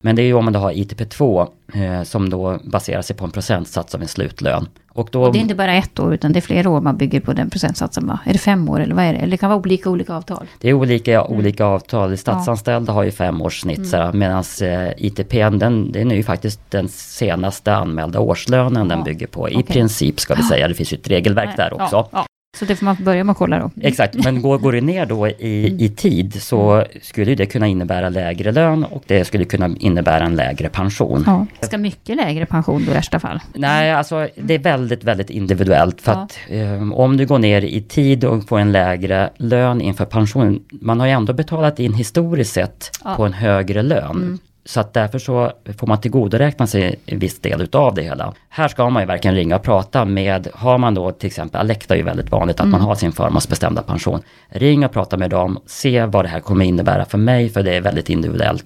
Men 0.03 0.15
det 0.15 0.21
är 0.21 0.25
ju 0.25 0.33
om 0.33 0.43
man 0.45 0.53
då 0.53 0.59
har 0.59 0.71
ITP2 0.71 1.47
eh, 1.73 2.03
som 2.03 2.29
då 2.29 2.59
baserar 2.63 3.01
sig 3.01 3.15
på 3.15 3.25
en 3.25 3.31
procentsats 3.31 3.95
av 3.95 4.01
en 4.01 4.07
slutlön. 4.07 4.67
Och 4.93 5.09
då, 5.11 5.23
Och 5.23 5.33
det 5.33 5.39
är 5.39 5.41
inte 5.41 5.55
bara 5.55 5.73
ett 5.73 5.99
år, 5.99 6.13
utan 6.13 6.31
det 6.33 6.39
är 6.39 6.41
flera 6.41 6.69
år 6.69 6.81
man 6.81 6.97
bygger 6.97 7.19
på 7.19 7.33
den 7.33 7.49
procentsatsen. 7.49 8.07
Va? 8.07 8.19
Är 8.25 8.33
det 8.33 8.39
fem 8.39 8.69
år 8.69 8.79
eller 8.79 8.95
vad 8.95 9.03
är 9.05 9.13
det? 9.13 9.19
Eller 9.19 9.31
det 9.31 9.37
kan 9.37 9.49
vara 9.49 9.59
olika 9.59 9.89
olika 9.89 10.13
avtal. 10.13 10.47
Det 10.59 10.69
är 10.69 10.73
olika, 10.73 11.23
olika 11.23 11.65
avtal. 11.65 12.17
Statsanställda 12.17 12.93
har 12.93 13.03
ju 13.03 13.11
fem 13.11 13.41
års 13.41 13.61
snitt 13.61 13.93
Mm. 13.93 14.19
medan 14.19 14.43
eh, 14.61 14.89
ITP 15.05 15.33
den, 15.49 15.91
den 15.91 16.11
är 16.11 16.15
ju 16.15 16.23
faktiskt 16.23 16.61
den 16.71 16.87
senaste 16.89 17.75
anmälda 17.75 18.19
årslönen 18.19 18.87
den 18.87 18.97
Ja. 18.99 19.03
bygger 19.05 19.27
på. 19.27 19.49
I 19.49 19.53
Okej. 19.53 19.63
princip 19.63 20.19
ska 20.19 20.35
vi 20.35 20.43
säga, 20.43 20.67
det 20.67 20.73
finns 20.73 20.93
ju 20.93 20.97
ett 20.97 21.07
regelverk 21.07 21.57
där 21.57 21.73
Ja, 21.77 21.83
också. 21.83 22.07
Ja, 22.11 22.25
Så 22.57 22.65
det 22.65 22.75
får 22.75 22.85
man 22.85 22.95
börja 22.99 23.23
med 23.23 23.31
att 23.31 23.37
kolla 23.37 23.59
då. 23.59 23.71
Exakt, 23.81 24.23
men 24.23 24.41
går, 24.41 24.57
går 24.57 24.71
det 24.71 24.81
ner 24.81 25.05
då 25.05 25.27
i, 25.27 25.75
i 25.85 25.89
tid 25.89 26.41
så 26.41 26.83
skulle 27.01 27.35
det 27.35 27.45
kunna 27.45 27.67
innebära 27.67 28.09
lägre 28.09 28.51
lön 28.51 28.83
och 28.83 29.03
det 29.07 29.25
skulle 29.25 29.45
kunna 29.45 29.69
innebära 29.79 30.23
en 30.25 30.35
lägre 30.35 30.69
pension. 30.69 31.23
Ja. 31.27 31.45
Ganska 31.61 31.77
mycket 31.77 32.15
lägre 32.17 32.45
pension 32.45 32.85
då 32.85 32.91
i 32.91 32.93
värsta 32.93 33.19
fall. 33.19 33.39
Nej, 33.53 33.91
alltså 33.91 34.27
det 34.35 34.53
är 34.53 34.59
väldigt, 34.59 35.03
väldigt 35.03 35.29
individuellt. 35.29 36.01
För 36.01 36.11
Ja. 36.11 36.17
att 36.17 36.37
eh, 36.49 36.91
om 36.93 37.17
du 37.17 37.25
går 37.25 37.39
ner 37.39 37.61
i 37.61 37.81
tid 37.81 38.23
och 38.25 38.47
får 38.47 38.59
en 38.59 38.71
lägre 38.71 39.29
lön 39.37 39.81
inför 39.81 40.05
pensionen, 40.05 40.59
man 40.71 40.99
har 40.99 41.07
ju 41.07 41.13
ändå 41.13 41.33
betalat 41.33 41.79
in 41.79 41.93
historiskt 41.93 42.53
sett 42.53 42.91
Ja. 43.03 43.15
på 43.15 43.25
en 43.25 43.33
högre 43.33 43.81
lön. 43.83 44.39
Så 44.65 44.79
att 44.79 44.93
därför 44.93 45.19
så 45.19 45.51
får 45.77 45.87
man 45.87 46.01
tillgodoräkna 46.01 46.67
sig 46.67 46.99
en 47.05 47.19
viss 47.19 47.39
del 47.39 47.61
utav 47.61 47.95
det 47.95 48.01
hela. 48.01 48.33
Här 48.49 48.67
ska 48.67 48.89
man 48.89 49.03
ju 49.03 49.07
verkligen 49.07 49.35
ringa 49.35 49.55
och 49.55 49.63
prata 49.63 50.05
med, 50.05 50.47
har 50.53 50.77
man 50.77 50.93
då 50.93 51.11
till 51.11 51.27
exempel, 51.27 51.61
Alecta 51.61 51.93
är 51.93 51.97
ju 51.97 52.03
väldigt 52.03 52.31
vanligt 52.31 52.59
att 52.59 52.67
man 52.67 52.81
har 52.81 52.95
sin 52.95 53.11
förmånsbestämda 53.11 53.81
pension. 53.81 54.21
Ring 54.49 54.85
och 54.85 54.91
prata 54.91 55.17
med 55.17 55.29
dem, 55.29 55.59
se 55.65 56.05
vad 56.05 56.25
det 56.25 56.29
här 56.29 56.39
kommer 56.39 56.65
innebära 56.65 57.05
för 57.05 57.17
mig, 57.17 57.49
för 57.49 57.63
det 57.63 57.75
är 57.75 57.81
väldigt 57.81 58.09
individuellt. 58.09 58.65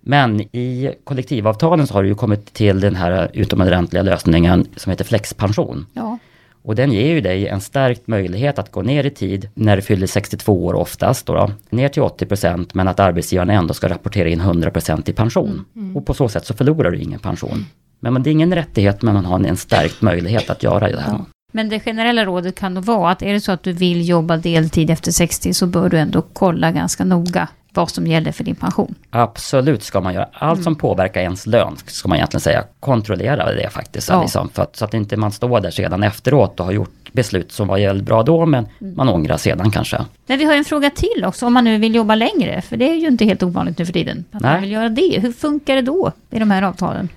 Men 0.00 0.40
i 0.40 0.94
kollektivavtalen 1.04 1.86
så 1.86 1.94
har 1.94 2.02
det 2.02 2.08
ju 2.08 2.14
kommit 2.14 2.52
till 2.52 2.80
den 2.80 2.96
här 2.96 3.30
utomordentliga 3.32 4.02
lösningen 4.02 4.66
som 4.76 4.90
heter 4.90 5.04
flexpension. 5.04 5.86
Ja. 5.92 6.18
Och 6.64 6.74
den 6.74 6.92
ger 6.92 7.14
ju 7.14 7.20
dig 7.20 7.48
en 7.48 7.60
stärkt 7.60 8.06
möjlighet 8.06 8.58
att 8.58 8.72
gå 8.72 8.82
ner 8.82 9.06
i 9.06 9.10
tid 9.10 9.48
när 9.54 9.76
du 9.76 9.82
fyller 9.82 10.06
62 10.06 10.64
år 10.64 10.74
oftast. 10.74 11.26
Då, 11.26 11.34
då 11.34 11.50
ner 11.70 11.88
till 11.88 12.02
80% 12.02 12.70
men 12.74 12.88
att 12.88 13.00
arbetsgivaren 13.00 13.50
ändå 13.50 13.74
ska 13.74 13.88
rapportera 13.88 14.28
in 14.28 14.40
100% 14.40 15.10
i 15.10 15.12
pension. 15.12 15.64
Och 15.94 16.06
på 16.06 16.14
så 16.14 16.28
sätt 16.28 16.46
så 16.46 16.54
förlorar 16.54 16.90
du 16.90 16.98
ingen 16.98 17.20
pension. 17.20 17.66
Men 18.00 18.12
men 18.12 18.22
det 18.22 18.30
är 18.30 18.32
ingen 18.32 18.54
rättighet 18.54 19.02
men 19.02 19.14
man 19.14 19.24
har 19.24 19.40
en 19.40 19.56
stärkt 19.56 20.02
möjlighet 20.02 20.50
att 20.50 20.62
göra 20.62 20.88
det 20.88 21.00
här. 21.00 21.12
Ja. 21.12 21.26
Men 21.52 21.68
det 21.68 21.80
generella 21.80 22.24
rådet 22.24 22.54
kan 22.54 22.74
då 22.74 22.80
vara 22.80 23.10
att 23.10 23.22
är 23.22 23.32
det 23.32 23.40
så 23.40 23.52
att 23.52 23.62
du 23.62 23.72
vill 23.72 24.08
jobba 24.08 24.36
deltid 24.36 24.90
efter 24.90 25.12
60 25.12 25.54
så 25.54 25.66
bör 25.66 25.88
du 25.88 25.98
ändå 25.98 26.22
kolla 26.32 26.72
ganska 26.72 27.04
noga 27.04 27.48
vad 27.74 27.90
som 27.90 28.06
gäller 28.06 28.32
för 28.32 28.44
din 28.44 28.54
pension. 28.54 28.94
Absolut 29.10 29.82
ska 29.82 30.00
man 30.00 30.14
göra. 30.14 30.28
Allt 30.32 30.62
som 30.62 30.76
påverkar 30.76 31.20
ens 31.20 31.46
lön 31.46 31.76
ska 31.86 32.08
man 32.08 32.18
egentligen 32.18 32.40
säga. 32.40 32.64
Kontrollera 32.80 33.52
det 33.52 33.70
faktiskt. 33.70 34.08
Ja. 34.08 34.22
Liksom, 34.22 34.50
att, 34.54 34.76
så 34.76 34.84
att 34.84 34.94
inte 34.94 35.16
man 35.16 35.32
står 35.32 35.60
där 35.60 35.70
sedan 35.70 36.02
efteråt 36.02 36.60
och 36.60 36.66
har 36.66 36.72
gjort 36.72 37.12
beslut 37.12 37.52
som 37.52 37.68
var 37.68 37.78
väldigt 37.78 38.06
bra 38.06 38.22
då 38.22 38.46
men 38.46 38.66
man 38.78 39.08
ångrar 39.08 39.36
sedan 39.36 39.70
kanske. 39.70 40.04
Men 40.26 40.38
vi 40.38 40.44
har 40.44 40.54
en 40.54 40.64
fråga 40.64 40.90
till 40.90 41.24
också, 41.24 41.46
om 41.46 41.52
man 41.52 41.64
nu 41.64 41.78
vill 41.78 41.94
jobba 41.94 42.14
längre, 42.14 42.62
för 42.62 42.76
det 42.76 42.90
är 42.90 42.94
ju 42.94 43.06
inte 43.06 43.24
helt 43.24 43.42
ovanligt 43.42 43.78
nu 43.78 43.86
för 43.86 43.92
tiden. 43.92 44.24
Att 44.30 44.42
man 44.42 44.52
Nej. 44.52 44.60
vill 44.60 44.70
göra 44.70 44.88
det. 44.88 45.20
Hur 45.20 45.32
funkar 45.32 45.74
det 45.74 45.82
då 45.82 46.12
i 46.30 46.38
de 46.38 46.50
här 46.50 46.62
avtalen? 46.62 47.08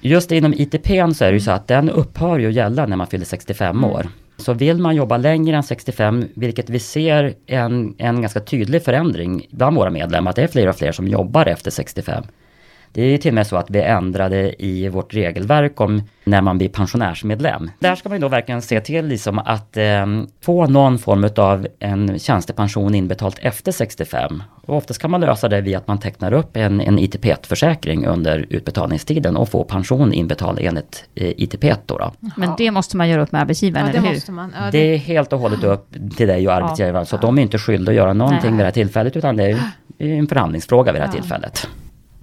Just 0.00 0.32
inom 0.32 0.54
ITP 0.54 0.86
så 0.86 1.24
är 1.24 1.28
det 1.28 1.32
ju 1.32 1.40
så 1.40 1.50
att 1.50 1.68
den 1.68 1.90
upphör 1.90 2.38
ju 2.38 2.48
att 2.48 2.54
gälla 2.54 2.86
när 2.86 2.96
man 2.96 3.06
fyller 3.06 3.24
65 3.24 3.84
år. 3.84 4.08
Så 4.36 4.52
vill 4.52 4.78
man 4.78 4.96
jobba 4.96 5.16
längre 5.16 5.56
än 5.56 5.62
65, 5.62 6.24
vilket 6.34 6.70
vi 6.70 6.78
ser 6.78 7.34
en, 7.46 7.94
en 7.98 8.22
ganska 8.22 8.40
tydlig 8.40 8.82
förändring 8.84 9.46
bland 9.50 9.76
våra 9.76 9.90
medlemmar, 9.90 10.30
att 10.30 10.36
det 10.36 10.42
är 10.42 10.48
fler 10.48 10.68
och 10.68 10.76
fler 10.76 10.92
som 10.92 11.08
jobbar 11.08 11.46
efter 11.46 11.70
65. 11.70 12.24
Det 12.94 13.02
är 13.02 13.18
till 13.18 13.30
och 13.30 13.34
med 13.34 13.46
så 13.46 13.56
att 13.56 13.70
vi 13.70 13.80
ändrade 13.82 14.62
i 14.64 14.88
vårt 14.88 15.14
regelverk 15.14 15.80
om 15.80 16.02
när 16.24 16.40
man 16.40 16.58
blir 16.58 16.68
pensionärsmedlem. 16.68 17.70
Där 17.78 17.94
ska 17.94 18.08
man 18.08 18.16
ju 18.18 18.22
då 18.22 18.28
verkligen 18.28 18.62
se 18.62 18.80
till 18.80 19.06
liksom 19.06 19.38
att 19.38 19.76
eh, 19.76 20.06
få 20.40 20.66
någon 20.66 20.98
form 20.98 21.28
av 21.36 21.66
en 21.78 22.18
tjänstepension 22.18 22.94
inbetalt 22.94 23.38
efter 23.42 23.72
65. 23.72 24.42
Och 24.66 24.76
oftast 24.76 25.00
kan 25.00 25.10
man 25.10 25.20
lösa 25.20 25.48
det 25.48 25.60
via 25.60 25.78
att 25.78 25.88
man 25.88 25.98
tecknar 25.98 26.32
upp 26.32 26.56
en, 26.56 26.80
en 26.80 26.98
ITP-försäkring 26.98 28.06
under 28.06 28.46
utbetalningstiden 28.50 29.36
och 29.36 29.48
få 29.48 29.64
pension 29.64 30.12
inbetald 30.12 30.58
enligt 30.62 31.04
eh, 31.14 31.28
ITP 31.36 31.64
då. 31.86 31.98
då. 31.98 32.12
Men 32.36 32.50
det 32.58 32.70
måste 32.70 32.96
man 32.96 33.08
göra 33.08 33.22
upp 33.22 33.32
med 33.32 33.40
arbetsgivaren, 33.40 33.86
Ja, 33.86 33.92
det 33.92 33.98
eller 33.98 34.08
hur? 34.08 34.14
måste 34.14 34.32
man. 34.32 34.54
Ja, 34.60 34.70
Det 34.72 34.78
är 34.78 34.96
helt 34.98 35.32
och 35.32 35.38
hållet 35.38 35.64
upp 35.64 35.86
till 36.16 36.28
dig 36.28 36.48
och 36.48 36.54
arbetsgivaren. 36.54 37.06
Så 37.06 37.16
att 37.16 37.22
de 37.22 37.38
är 37.38 37.42
inte 37.42 37.58
skyldiga 37.58 37.92
att 37.92 37.96
göra 37.96 38.12
någonting 38.12 38.40
Nej. 38.42 38.50
vid 38.50 38.58
det 38.60 38.64
här 38.64 38.70
tillfället 38.72 39.16
utan 39.16 39.36
det 39.36 39.44
är 39.50 39.58
en 39.98 40.26
förhandlingsfråga 40.26 40.92
vid 40.92 41.00
det 41.00 41.06
här 41.06 41.14
Ja. 41.14 41.20
tillfället. 41.20 41.68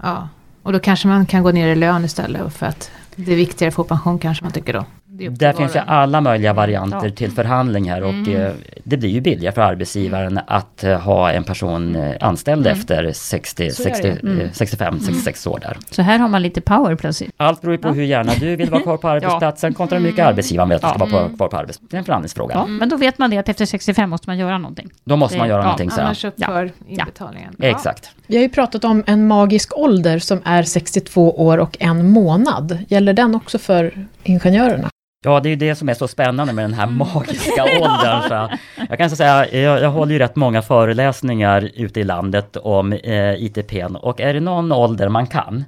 ja. 0.02 0.28
Och 0.62 0.72
då 0.72 0.78
kanske 0.78 1.08
man 1.08 1.26
kan 1.26 1.42
gå 1.42 1.52
ner 1.52 1.68
i 1.68 1.74
lön 1.74 2.04
istället 2.04 2.54
för 2.54 2.66
att 2.66 2.90
det 3.16 3.32
är 3.32 3.36
viktigare 3.36 3.68
att 3.68 3.74
få 3.74 3.84
pension 3.84 4.18
kanske 4.18 4.44
man 4.44 4.52
tycker 4.52 4.72
då. 4.72 4.84
Där 5.30 5.52
finns 5.52 5.76
ju 5.76 5.80
alla 5.86 6.20
möjliga 6.20 6.52
varianter 6.52 7.04
Ja. 7.08 7.10
till 7.10 7.30
förhandling 7.30 7.90
här 7.90 8.02
och 8.02 8.10
Mm. 8.10 8.36
eh, 8.36 8.52
det 8.84 8.96
blir 8.96 9.08
ju 9.10 9.20
billigare 9.20 9.54
för 9.54 9.62
arbetsgivaren 9.62 10.40
att 10.46 10.84
eh, 10.84 11.00
ha 11.00 11.30
en 11.30 11.44
person 11.44 11.96
eh, 11.96 12.12
anställd 12.20 12.66
efter 12.66 13.12
60, 13.12 13.62
Mm. 13.62 13.68
Det 13.68 13.74
60, 13.82 14.18
ju. 14.22 14.42
eh, 14.42 14.50
65, 14.52 15.00
66 15.00 15.46
år 15.46 15.58
där. 15.62 15.76
Så 15.90 16.02
här 16.02 16.18
har 16.18 16.28
man 16.28 16.42
lite 16.42 16.60
power 16.60 16.94
plötsligt. 16.96 17.30
Allt 17.36 17.60
beror 17.60 17.74
ju 17.74 17.78
på 17.78 17.88
hur 17.88 18.02
gärna 18.02 18.32
du 18.40 18.56
vill 18.56 18.70
vara 18.70 18.82
kvar 18.82 18.96
på 18.96 19.08
arbetsplatsen 19.08 19.74
kontra 19.74 19.98
hur 19.98 20.04
mycket 20.06 20.26
arbetsgivaren 20.26 20.68
vill 20.68 20.76
att 20.76 20.82
du 20.82 20.88
ska 20.88 20.98
vara 20.98 21.28
på, 21.28 21.36
kvar 21.36 21.48
på 21.48 21.56
arbetsplatsen. 21.56 21.88
Det 21.90 21.96
är 21.96 21.98
en 21.98 22.04
förhandlingsfråga. 22.04 22.54
Ja, 22.54 22.66
men 22.66 22.88
då 22.88 22.96
vet 22.96 23.18
man 23.18 23.30
det 23.30 23.38
att 23.38 23.48
efter 23.48 23.66
65 23.66 24.10
måste 24.10 24.28
man 24.28 24.38
göra 24.38 24.58
någonting. 24.58 24.90
Då 25.04 25.16
måste 25.16 25.38
man 25.38 25.48
göra 25.48 25.58
ja, 25.58 25.62
någonting 25.64 25.90
så. 25.90 26.00
Annars 26.00 26.24
upphör 26.24 26.70
Ja. 26.86 26.88
inbetalningen. 27.02 27.56
Exakt. 27.58 28.10
Vi 28.26 28.36
har 28.36 28.42
ju 28.42 28.48
pratat 28.48 28.84
om 28.84 29.04
en 29.06 29.26
magisk 29.26 29.78
ålder 29.78 30.18
som 30.18 30.40
är 30.44 30.62
62 30.62 31.30
år 31.46 31.58
och 31.58 31.76
en 31.80 32.08
månad. 32.10 32.78
Gäller 32.88 33.12
den 33.12 33.34
också 33.34 33.58
för 33.58 34.06
ingenjörerna? 34.22 34.88
Ja, 35.24 35.40
det 35.40 35.48
är 35.48 35.50
ju 35.50 35.56
det 35.56 35.74
som 35.74 35.88
är 35.88 35.94
så 35.94 36.08
spännande 36.08 36.52
med 36.52 36.64
den 36.64 36.74
Mm. 36.74 36.78
här 36.90 36.98
magiska 37.14 37.64
åldern. 37.80 38.22
Så 38.28 38.56
jag 38.88 38.98
kan 38.98 39.10
så 39.10 39.16
säga, 39.16 39.48
jag, 39.50 39.80
jag 39.82 39.90
håller 39.90 40.12
ju 40.12 40.18
rätt 40.18 40.36
många 40.36 40.62
föreläsningar 40.62 41.70
ute 41.74 42.00
i 42.00 42.04
landet 42.04 42.56
om 42.56 42.92
eh, 42.92 43.34
ITPn 43.44 43.96
och 43.96 44.20
är 44.20 44.34
det 44.34 44.40
någon 44.40 44.72
ålder 44.72 45.08
man 45.08 45.26
kan 45.26 45.64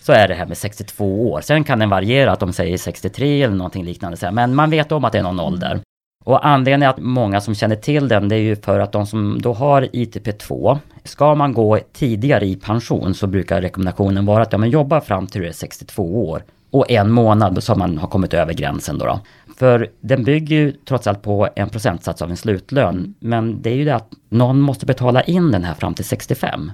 så 0.00 0.12
är 0.12 0.28
det 0.28 0.34
här 0.34 0.46
med 0.46 0.58
62 0.58 1.30
år. 1.30 1.40
Sen 1.40 1.64
kan 1.64 1.78
den 1.78 1.90
variera, 1.90 2.32
att 2.32 2.40
de 2.40 2.52
säger 2.52 2.78
63 2.78 3.42
eller 3.42 3.54
någonting 3.56 3.84
liknande. 3.84 4.30
Men 4.30 4.54
man 4.54 4.70
vet 4.70 4.92
om 4.92 5.04
att 5.04 5.12
det 5.12 5.18
är 5.18 5.22
någon 5.22 5.40
ålder. 5.40 5.80
Och 6.24 6.46
anledningen 6.46 6.90
att 6.90 6.98
många 6.98 7.40
som 7.40 7.54
känner 7.54 7.76
till 7.76 8.08
den, 8.08 8.28
det 8.28 8.36
är 8.36 8.40
ju 8.40 8.56
för 8.56 8.80
att 8.80 8.92
de 8.92 9.06
som 9.06 9.38
då 9.42 9.52
har 9.52 9.82
ITP2, 9.82 10.78
ska 11.04 11.34
man 11.34 11.52
gå 11.52 11.78
tidigare 11.92 12.46
i 12.46 12.56
pension 12.56 13.14
så 13.14 13.26
brukar 13.26 13.60
rekommendationen 13.60 14.26
vara 14.26 14.42
att 14.42 14.52
ja, 14.52 14.58
men 14.58 14.70
jobba 14.70 15.00
fram 15.00 15.26
till 15.26 15.40
du 15.40 15.48
är 15.48 15.52
62 15.52 16.28
år 16.28 16.42
och 16.70 16.90
en 16.90 17.10
månad 17.10 17.62
så 17.62 17.74
man 17.74 17.98
har 17.98 18.08
kommit 18.08 18.34
över 18.34 18.52
gränsen 18.54 18.98
då. 18.98 19.06
då. 19.06 19.20
För 19.56 19.90
den 20.00 20.24
bygger 20.24 20.56
ju 20.56 20.72
trots 20.72 21.06
allt 21.06 21.22
på 21.22 21.48
en 21.56 21.68
procentsats 21.68 22.22
av 22.22 22.30
en 22.30 22.36
slutlön. 22.36 23.14
Men 23.20 23.62
det 23.62 23.70
är 23.70 23.74
ju 23.74 23.84
det 23.84 23.94
att 23.94 24.10
någon 24.28 24.60
måste 24.60 24.86
betala 24.86 25.22
in 25.22 25.50
den 25.50 25.64
här 25.64 25.74
fram 25.74 25.94
till 25.94 26.04
65. 26.04 26.72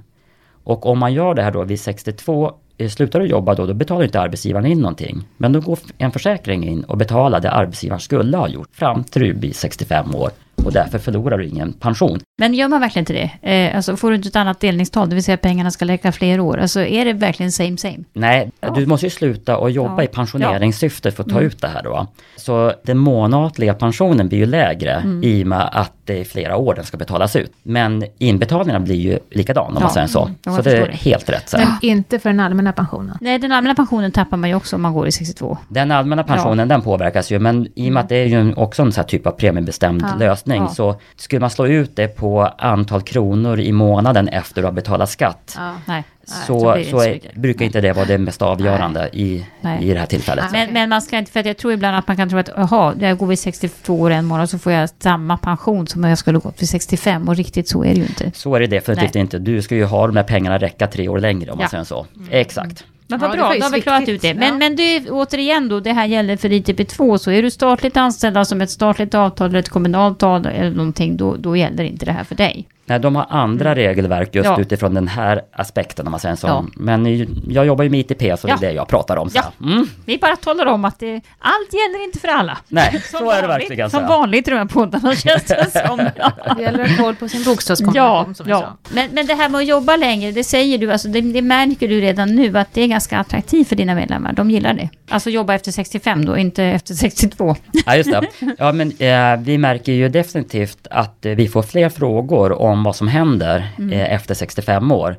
Och 0.64 0.86
om 0.86 0.98
man 0.98 1.12
gör 1.12 1.34
det 1.34 1.42
här 1.42 1.52
då 1.52 1.64
vid 1.64 1.80
62, 1.80 2.52
eh, 2.78 2.88
slutar 2.88 3.20
du 3.20 3.26
jobba 3.26 3.54
då, 3.54 3.66
då 3.66 3.74
betalar 3.74 4.04
inte 4.04 4.20
arbetsgivaren 4.20 4.66
in 4.66 4.80
någonting. 4.80 5.28
Men 5.36 5.52
då 5.52 5.60
går 5.60 5.78
en 5.98 6.12
försäkring 6.12 6.64
in 6.64 6.84
och 6.84 6.96
betalar 6.96 7.40
det 7.40 7.50
arbetsgivaren 7.50 8.00
skulle 8.00 8.36
ha 8.36 8.48
gjort 8.48 8.76
fram 8.76 9.04
till 9.04 9.22
du 9.22 9.34
blir 9.34 9.52
65 9.52 10.14
år. 10.14 10.30
Och 10.64 10.72
därför 10.72 10.98
förlorar 10.98 11.38
du 11.38 11.46
ingen 11.46 11.72
pension. 11.72 12.20
Men 12.38 12.54
gör 12.54 12.68
man 12.68 12.80
verkligen 12.80 13.02
inte 13.02 13.12
det? 13.42 13.50
Eh, 13.52 13.76
alltså 13.76 13.96
får 13.96 14.10
du 14.10 14.16
inte 14.16 14.28
ett 14.28 14.36
annat 14.36 14.60
delningstal, 14.60 15.08
det 15.08 15.14
vill 15.14 15.24
säga 15.24 15.34
att 15.34 15.40
pengarna 15.40 15.70
ska 15.70 15.84
räcka 15.84 16.12
fler 16.12 16.40
år? 16.40 16.58
Alltså 16.58 16.80
är 16.80 17.04
det 17.04 17.12
verkligen 17.12 17.52
same 17.52 17.76
same? 17.76 17.98
Nej, 18.12 18.50
du 18.74 18.86
måste 18.86 19.06
ju 19.06 19.10
sluta 19.10 19.56
och 19.56 19.70
jobba 19.70 19.94
Ja. 19.96 20.02
i 20.02 20.06
pensioneringssyfte 20.06 21.10
för 21.10 21.22
att 21.22 21.28
ta 21.28 21.40
ut 21.40 21.60
det 21.60 21.68
här 21.68 21.82
då. 21.82 22.06
Så 22.36 22.72
den 22.84 22.98
månatliga 22.98 23.74
pensionen 23.74 24.28
blir 24.28 24.38
ju 24.38 24.46
lägre 24.46 25.02
i 25.22 25.42
och 25.42 25.46
med 25.46 25.68
att 25.72 26.03
det 26.06 26.20
är 26.20 26.24
flera 26.24 26.56
år 26.56 26.74
den 26.74 26.84
ska 26.84 26.96
betalas 26.96 27.36
ut. 27.36 27.52
Men 27.62 28.04
inbetalningarna 28.18 28.80
blir 28.84 28.94
ju 28.96 29.18
likadan 29.30 29.66
om 29.66 29.72
Ja. 29.74 29.80
man 29.80 29.90
säger 29.90 30.06
så. 30.06 30.28
Ja, 30.30 30.34
jag 30.44 30.54
så 30.54 30.62
det 30.62 30.76
är 30.76 30.86
det. 30.86 30.92
helt 30.92 31.28
rätt. 31.30 31.48
Så. 31.48 31.58
Men 31.58 31.66
inte 31.82 32.18
för 32.18 32.30
den 32.30 32.40
allmänna 32.40 32.72
pensionen. 32.72 33.18
Nej, 33.20 33.38
den 33.38 33.52
allmänna 33.52 33.74
pensionen 33.74 34.10
tappar 34.12 34.36
man 34.36 34.50
ju 34.50 34.56
också 34.56 34.76
om 34.76 34.82
man 34.82 34.92
går 34.92 35.06
i 35.06 35.12
62. 35.12 35.58
Den 35.68 35.90
allmänna 35.90 36.24
pensionen 36.24 36.68
den 36.68 36.82
påverkas 36.82 37.30
ju 37.32 37.38
men 37.38 37.68
i 37.74 37.88
och 37.88 37.92
med 37.92 38.00
att 38.02 38.08
det 38.08 38.16
är 38.16 38.26
ju 38.26 38.54
också 38.54 38.82
en 38.82 38.92
sån 38.92 39.00
här 39.00 39.08
typ 39.08 39.26
av 39.26 39.30
premiebestämd 39.30 40.02
Ja. 40.12 40.16
lösning 40.18 40.62
Ja. 40.62 40.68
så 40.68 40.96
skulle 41.16 41.40
man 41.40 41.50
slå 41.50 41.66
ut 41.66 41.96
det 41.96 42.08
på 42.08 42.42
antal 42.58 43.02
kronor 43.02 43.60
i 43.60 43.72
månaden 43.72 44.28
efter 44.28 44.60
du 44.62 44.66
har 44.66 44.72
betalat 44.72 45.10
skatt 45.10 45.58
Ja. 45.86 46.02
Nej. 46.28 46.46
så, 46.46 46.60
så 46.90 47.00
är, 47.00 47.12
mycket. 47.12 47.34
brukar 47.34 47.64
inte 47.64 47.80
det 47.80 47.92
vara 47.92 48.04
det 48.04 48.18
mest 48.18 48.42
avgörande 48.42 49.10
i, 49.12 49.46
Nej. 49.60 49.84
i 49.84 49.92
det 49.92 49.98
här 49.98 50.06
tillfället. 50.06 50.44
Men, 50.52 50.72
men 50.72 50.88
man 50.88 51.02
ska 51.02 51.18
inte, 51.18 51.32
för 51.32 51.40
att 51.40 51.46
jag 51.46 51.56
tror 51.56 51.72
ibland 51.72 51.96
att 51.96 52.08
man 52.08 52.16
kan 52.16 52.28
tro 52.30 52.38
att, 52.38 52.50
jaha, 52.56 52.94
jag 53.00 53.18
går 53.18 53.26
vid 53.26 53.38
62 53.38 54.00
år 54.00 54.10
en 54.10 54.24
månad 54.24 54.50
så 54.50 54.58
får 54.58 54.72
jag 54.72 54.88
samma 54.98 55.36
pension 55.36 55.86
som 55.86 56.04
om 56.04 56.08
jag 56.10 56.18
skulle 56.18 56.38
gått 56.38 56.62
vid 56.62 56.68
65 56.68 57.28
och 57.28 57.36
riktigt 57.36 57.68
så 57.68 57.84
är 57.84 57.88
det 57.88 57.94
ju 58.00 58.02
inte. 58.06 58.30
Så 58.34 58.54
är 58.54 58.60
det 58.60 58.66
definitivt 58.66 59.14
Nej. 59.14 59.20
inte. 59.20 59.38
Du 59.38 59.62
ska 59.62 59.74
ju 59.74 59.84
ha 59.84 60.06
de 60.06 60.16
här 60.16 60.24
pengarna 60.24 60.58
räcka 60.58 60.86
tre 60.86 61.08
år 61.08 61.18
längre 61.18 61.50
om 61.50 61.58
man 61.58 61.62
Ja. 61.64 61.68
säger 61.68 61.84
så. 61.84 62.06
Exakt. 62.30 62.84
Men 63.06 63.20
Ja, 63.20 63.26
vad 63.28 63.36
det 63.36 63.40
bra, 63.42 63.54
då 63.58 63.64
har 63.64 63.70
vi 63.72 63.80
klarat 63.80 64.00
viktigt. 64.00 64.14
ut 64.14 64.22
det. 64.22 64.34
Men, 64.34 64.48
Ja. 64.48 64.54
men 64.54 64.76
det, 64.76 65.10
återigen 65.10 65.68
då, 65.68 65.80
det 65.80 65.92
här 65.92 66.06
gäller 66.06 66.36
för 66.36 66.48
ITP2, 66.48 67.18
så 67.18 67.30
är 67.30 67.42
du 67.42 67.50
statligt 67.50 67.96
anställd, 67.96 68.36
alltså 68.36 68.54
med 68.54 68.64
ett 68.64 68.70
statligt 68.70 69.14
avtal 69.14 69.48
eller 69.48 69.58
ett 69.58 69.68
kommunalt 69.68 70.22
avtal 70.22 70.52
eller 70.52 70.70
någonting, 70.70 71.16
då, 71.16 71.36
då 71.36 71.56
gäller 71.56 71.84
inte 71.84 72.06
det 72.06 72.12
här 72.12 72.24
för 72.24 72.34
dig. 72.34 72.68
Nej, 72.86 73.00
de 73.00 73.16
har 73.16 73.26
andra 73.30 73.74
regelverk 73.74 74.34
just 74.34 74.46
Mm. 74.46 74.58
Ja. 74.58 74.62
utifrån 74.62 74.94
den 74.94 75.08
här 75.08 75.42
aspekten 75.52 76.06
om 76.06 76.10
man 76.10 76.20
säger 76.20 76.36
så. 76.36 76.46
Ja. 76.46 76.64
Men 76.76 77.26
jag 77.48 77.66
jobbar 77.66 77.84
ju 77.84 77.90
med 77.90 78.00
ITP 78.00 78.36
så 78.40 78.48
Ja. 78.48 78.56
det 78.60 78.66
är 78.66 78.70
det 78.70 78.76
jag 78.76 78.88
pratar 78.88 79.16
om. 79.16 79.30
Så. 79.30 79.38
Ja. 79.60 79.66
Mm. 79.66 79.86
Vi 80.04 80.18
bara 80.18 80.36
talar 80.36 80.66
om 80.66 80.84
att 80.84 80.98
det, 80.98 81.20
allt 81.38 81.72
gäller 81.72 82.04
inte 82.04 82.18
för 82.18 82.28
alla. 82.28 82.58
Nej, 82.68 83.02
Som 83.10 83.18
så 83.18 83.30
är 83.30 83.42
det 83.42 83.48
vanligt- 83.48 83.70
verkligen. 83.70 83.90
Som 83.90 84.00
Så. 84.00 84.06
vanligt 84.06 84.48
i 84.48 84.50
de 84.50 84.56
här 84.56 84.64
poddarna 84.66 85.14
känns 85.16 85.44
det 85.44 85.70
som. 85.86 86.08
Ja. 86.16 86.32
Det 86.56 86.62
gäller 86.62 86.84
att 86.84 86.96
koll 86.98 87.14
på 87.14 87.28
sin 87.28 87.44
bokstavskombination 87.44 88.26
Ja, 88.28 88.34
som 88.34 88.48
ja. 88.48 88.76
Men, 88.94 89.08
men 89.12 89.26
det 89.26 89.34
här 89.34 89.48
med 89.48 89.58
att 89.58 89.66
jobba 89.66 89.96
längre, 89.96 90.32
det 90.32 90.44
säger 90.44 90.78
du, 90.78 90.92
alltså 90.92 91.08
det, 91.08 91.20
det 91.20 91.42
märker 91.42 91.88
du 91.88 92.00
redan 92.00 92.34
nu 92.34 92.58
att 92.58 92.74
det 92.74 92.82
är 92.82 92.86
ganska 92.86 93.18
attraktivt 93.18 93.68
för 93.68 93.76
dina 93.76 93.94
medlemmar. 93.94 94.32
De 94.32 94.50
gillar 94.50 94.72
det. 94.74 94.88
Alltså 95.08 95.30
jobba 95.30 95.54
efter 95.54 95.72
65 95.72 96.24
då, 96.24 96.36
inte 96.36 96.64
efter 96.64 96.94
62. 96.94 97.56
Ja, 97.86 97.96
just 97.96 98.10
det. 98.10 98.26
Ja, 98.58 98.72
men 98.72 98.92
eh, 98.98 99.44
vi 99.44 99.58
märker 99.58 99.92
ju 99.92 100.08
definitivt 100.08 100.86
att 100.90 101.26
eh, 101.26 101.32
vi 101.32 101.48
får 101.48 101.62
fler 101.62 101.88
frågor 101.88 102.52
om 102.52 102.82
vad 102.84 102.96
som 102.96 103.08
händer 103.08 103.68
Mm. 103.78 103.92
eh, 103.92 104.12
efter 104.14 104.34
65 104.34 104.92
år. 104.92 105.16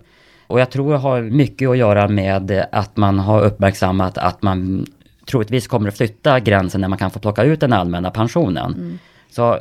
Och 0.47 0.59
jag 0.59 0.69
tror 0.69 0.91
det 0.91 0.97
har 0.97 1.21
mycket 1.21 1.69
att 1.69 1.77
göra 1.77 2.07
med 2.07 2.65
att 2.71 2.97
man 2.97 3.19
har 3.19 3.41
uppmärksammat 3.43 4.17
att 4.17 4.41
man 4.41 4.85
troligtvis 5.29 5.67
kommer 5.67 5.87
att 5.89 5.97
flytta 5.97 6.39
gränsen 6.39 6.81
när 6.81 6.87
man 6.87 6.97
kan 6.97 7.11
få 7.11 7.19
plocka 7.19 7.43
ut 7.43 7.59
den 7.59 7.73
allmänna 7.73 8.11
pensionen. 8.11 8.73
Mm. 8.73 8.99
Så 9.29 9.53
eh, 9.53 9.59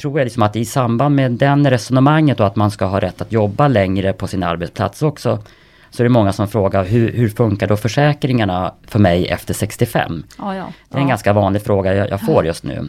tror 0.00 0.18
jag 0.20 0.26
liksom 0.26 0.42
att 0.42 0.56
i 0.56 0.64
samband 0.64 1.14
med 1.14 1.32
den 1.32 1.70
resonemanget 1.70 2.40
och 2.40 2.46
att 2.46 2.56
man 2.56 2.70
ska 2.70 2.84
ha 2.84 3.00
rätt 3.00 3.20
att 3.20 3.32
jobba 3.32 3.68
längre 3.68 4.12
på 4.12 4.26
sin 4.26 4.42
arbetsplats 4.42 5.02
också, 5.02 5.38
så 5.90 6.02
är 6.02 6.04
det 6.04 6.10
många 6.10 6.32
som 6.32 6.48
frågar 6.48 6.84
hur, 6.84 7.12
hur 7.12 7.28
funkar 7.28 7.66
då 7.66 7.76
försäkringarna 7.76 8.74
för 8.86 8.98
mig 8.98 9.28
efter 9.28 9.54
65? 9.54 10.24
Ja, 10.38 10.56
ja. 10.56 10.72
Det 10.88 10.96
är 10.96 11.00
en 11.00 11.08
ganska 11.08 11.32
vanlig 11.32 11.62
fråga 11.62 11.94
jag, 11.94 12.10
jag 12.10 12.20
får 12.20 12.46
just 12.46 12.64
nu. 12.64 12.88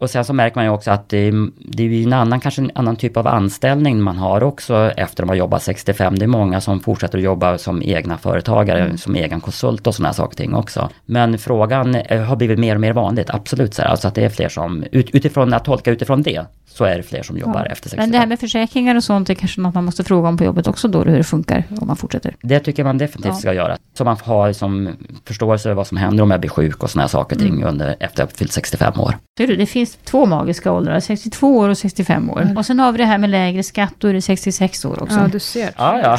Och 0.00 0.10
sen 0.10 0.24
så 0.24 0.32
märker 0.32 0.56
man 0.56 0.64
ju 0.64 0.70
också 0.70 0.90
att 0.90 1.08
det, 1.08 1.16
är- 1.18 1.50
det 1.58 1.82
är 1.82 1.86
ju 1.88 2.02
en 2.02 2.12
annan, 2.12 2.40
kanske 2.40 2.62
en 2.62 2.70
annan 2.74 2.96
typ 2.96 3.16
av 3.16 3.26
anställning 3.26 4.02
man 4.02 4.16
har 4.16 4.42
också 4.42 4.92
efter 4.96 5.22
de 5.22 5.28
har 5.28 5.36
jobbat 5.36 5.62
65. 5.62 6.18
Det 6.18 6.24
är 6.24 6.26
många 6.26 6.60
som 6.60 6.80
fortsätter 6.80 7.18
att 7.18 7.24
jobba 7.24 7.58
som 7.58 7.82
egna 7.82 8.18
företagare, 8.18 8.98
som 8.98 9.14
egen 9.14 9.40
konsult 9.40 9.86
och 9.86 9.94
sådana 9.94 10.12
saker 10.14 10.36
ting 10.36 10.54
också. 10.54 10.88
Men 11.06 11.38
frågan 11.38 11.94
eh, 11.94 12.22
har 12.22 12.36
blivit 12.36 12.58
mer 12.58 12.74
och 12.74 12.80
mer 12.80 12.92
vanligt, 12.92 13.30
absolut 13.30 13.74
så 13.74 13.82
här. 13.82 13.88
Alltså 13.88 14.08
att 14.08 14.14
det 14.14 14.24
är 14.24 14.28
fler 14.28 14.48
som, 14.48 14.84
ut, 14.92 15.10
utifrån 15.10 15.54
att 15.54 15.64
tolka 15.64 15.90
utifrån 15.90 16.22
det, 16.22 16.44
så 16.66 16.84
är 16.84 16.96
det 16.96 17.02
fler 17.02 17.22
som 17.22 17.38
jobbar 17.38 17.60
Ja. 17.66 17.72
efter 17.72 17.88
65. 17.88 18.02
Men 18.02 18.10
det 18.12 18.18
här 18.18 18.26
med 18.26 18.40
försäkringar 18.40 18.94
och 18.94 19.04
sånt 19.04 19.30
är 19.30 19.34
kanske 19.34 19.60
något 19.60 19.74
man 19.74 19.84
måste 19.84 20.04
fråga 20.04 20.28
om 20.28 20.36
på 20.36 20.44
jobbet 20.44 20.66
också 20.66 20.88
då, 20.88 21.02
hur 21.02 21.16
det 21.16 21.24
funkar 21.24 21.64
om 21.80 21.86
man 21.86 21.96
fortsätter. 21.96 22.34
Det 22.42 22.60
tycker 22.60 22.84
man 22.84 22.98
definitivt 22.98 23.32
Ja. 23.32 23.38
ska 23.38 23.52
göra. 23.54 23.76
Så 23.98 24.04
man 24.04 24.16
har 24.24 24.52
som 24.52 24.88
förståelse 25.24 25.62
för 25.68 25.74
vad 25.74 25.86
som 25.86 25.96
händer 25.96 26.22
om 26.22 26.30
jag 26.30 26.40
blir 26.40 26.50
sjuk 26.50 26.82
och 26.82 26.90
sådana 26.90 27.08
saker 27.08 27.36
och 27.36 27.42
ting 27.42 27.64
under, 27.64 27.96
efter 28.00 28.22
jag 28.22 28.32
fyllt 28.32 28.52
65 28.52 29.00
år. 29.00 29.14
Du, 29.36 29.46
det 29.56 29.66
finns 29.66 29.87
två 29.96 30.26
magiska 30.26 30.72
åldrar, 30.72 31.00
62 31.00 31.56
år 31.58 31.68
och 31.68 31.78
65 31.78 32.30
år. 32.30 32.54
Och 32.56 32.66
sen 32.66 32.78
har 32.80 32.92
vi 32.92 32.98
det 32.98 33.04
här 33.04 33.18
med 33.18 33.30
lägre 33.30 33.62
skatt, 33.62 33.94
då 33.98 34.08
är 34.08 34.12
det 34.14 34.22
66 34.22 34.84
år 34.84 35.02
också. 35.02 35.16
Ja, 35.18 35.28
du 35.32 35.38
ser. 35.40 35.70
Ja, 35.78 36.00
ja. 36.02 36.18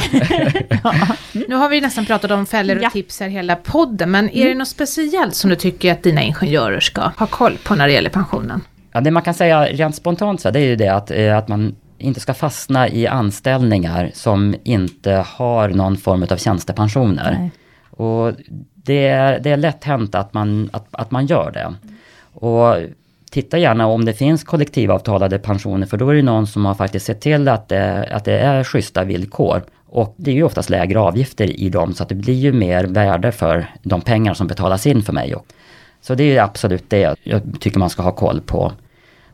Nu 1.47 1.55
har 1.55 1.69
vi 1.69 1.81
nästan 1.81 2.05
pratat 2.05 2.31
om 2.31 2.45
fällor 2.45 2.75
och 2.77 2.83
Ja. 2.83 2.89
tips 2.89 3.19
här 3.19 3.27
hela 3.27 3.55
podden, 3.55 4.11
men 4.11 4.29
är 4.29 4.47
det 4.49 4.55
något 4.55 4.67
speciellt 4.67 5.35
som 5.35 5.49
du 5.49 5.55
tycker 5.55 5.91
att 5.91 6.03
dina 6.03 6.21
ingenjörer 6.21 6.79
ska 6.79 7.01
ha 7.01 7.25
koll 7.27 7.57
på 7.63 7.75
när 7.75 7.87
det 7.87 7.93
gäller 7.93 8.09
pensionen? 8.09 8.61
Ja, 8.91 9.01
det 9.01 9.11
man 9.11 9.23
kan 9.23 9.33
säga 9.33 9.65
rent 9.65 9.95
spontant 9.95 10.41
så 10.41 10.51
det 10.51 10.59
är 10.59 10.65
ju 10.65 10.75
det 10.75 10.87
att, 10.89 11.11
eh, 11.11 11.37
att 11.37 11.47
man 11.47 11.75
inte 11.97 12.19
ska 12.19 12.33
fastna 12.33 12.89
i 12.89 13.07
anställningar 13.07 14.11
som 14.13 14.55
inte 14.63 15.25
har 15.27 15.69
någon 15.69 15.97
form 15.97 16.25
av 16.31 16.37
tjänstepensioner. 16.37 17.37
Nej. 17.39 17.51
Och 17.91 18.33
det 18.75 19.07
är, 19.07 19.39
det 19.39 19.51
är 19.51 19.57
lätt 19.57 19.83
hänt 19.83 20.15
att 20.15 20.33
man, 20.33 20.69
att, 20.73 20.87
att 20.91 21.11
man 21.11 21.25
gör 21.25 21.51
det. 21.51 21.73
Och 22.33 22.75
titta 23.29 23.57
gärna 23.57 23.87
om 23.87 24.05
det 24.05 24.13
finns 24.13 24.43
kollektivavtalade 24.43 25.39
pensioner 25.39 25.87
för 25.87 25.97
då 25.97 26.09
är 26.09 26.15
det 26.15 26.21
någon 26.21 26.47
som 26.47 26.65
har 26.65 26.75
faktiskt 26.75 27.05
sett 27.05 27.21
till 27.21 27.47
att 27.47 27.69
det, 27.69 28.09
att 28.11 28.25
det 28.25 28.39
är 28.39 28.63
schyssta 28.63 29.03
villkor. 29.03 29.63
Och 29.91 30.15
det 30.17 30.31
är 30.31 30.35
ju 30.35 30.43
oftast 30.43 30.69
lägre 30.69 30.99
avgifter 30.99 31.59
i 31.59 31.69
dem 31.69 31.93
så 31.93 32.03
att 32.03 32.09
det 32.09 32.15
blir 32.15 32.33
ju 32.33 32.53
mer 32.53 32.83
värde 32.83 33.31
för 33.31 33.65
de 33.83 34.01
pengar 34.01 34.33
som 34.33 34.47
betalas 34.47 34.87
in 34.87 35.01
för 35.01 35.13
mig. 35.13 35.35
Så 36.01 36.15
det 36.15 36.23
är 36.23 36.31
ju 36.31 36.37
absolut 36.37 36.89
det 36.89 37.15
jag 37.23 37.41
tycker 37.59 37.79
man 37.79 37.89
ska 37.89 38.03
ha 38.03 38.11
koll 38.11 38.41
på. 38.41 38.71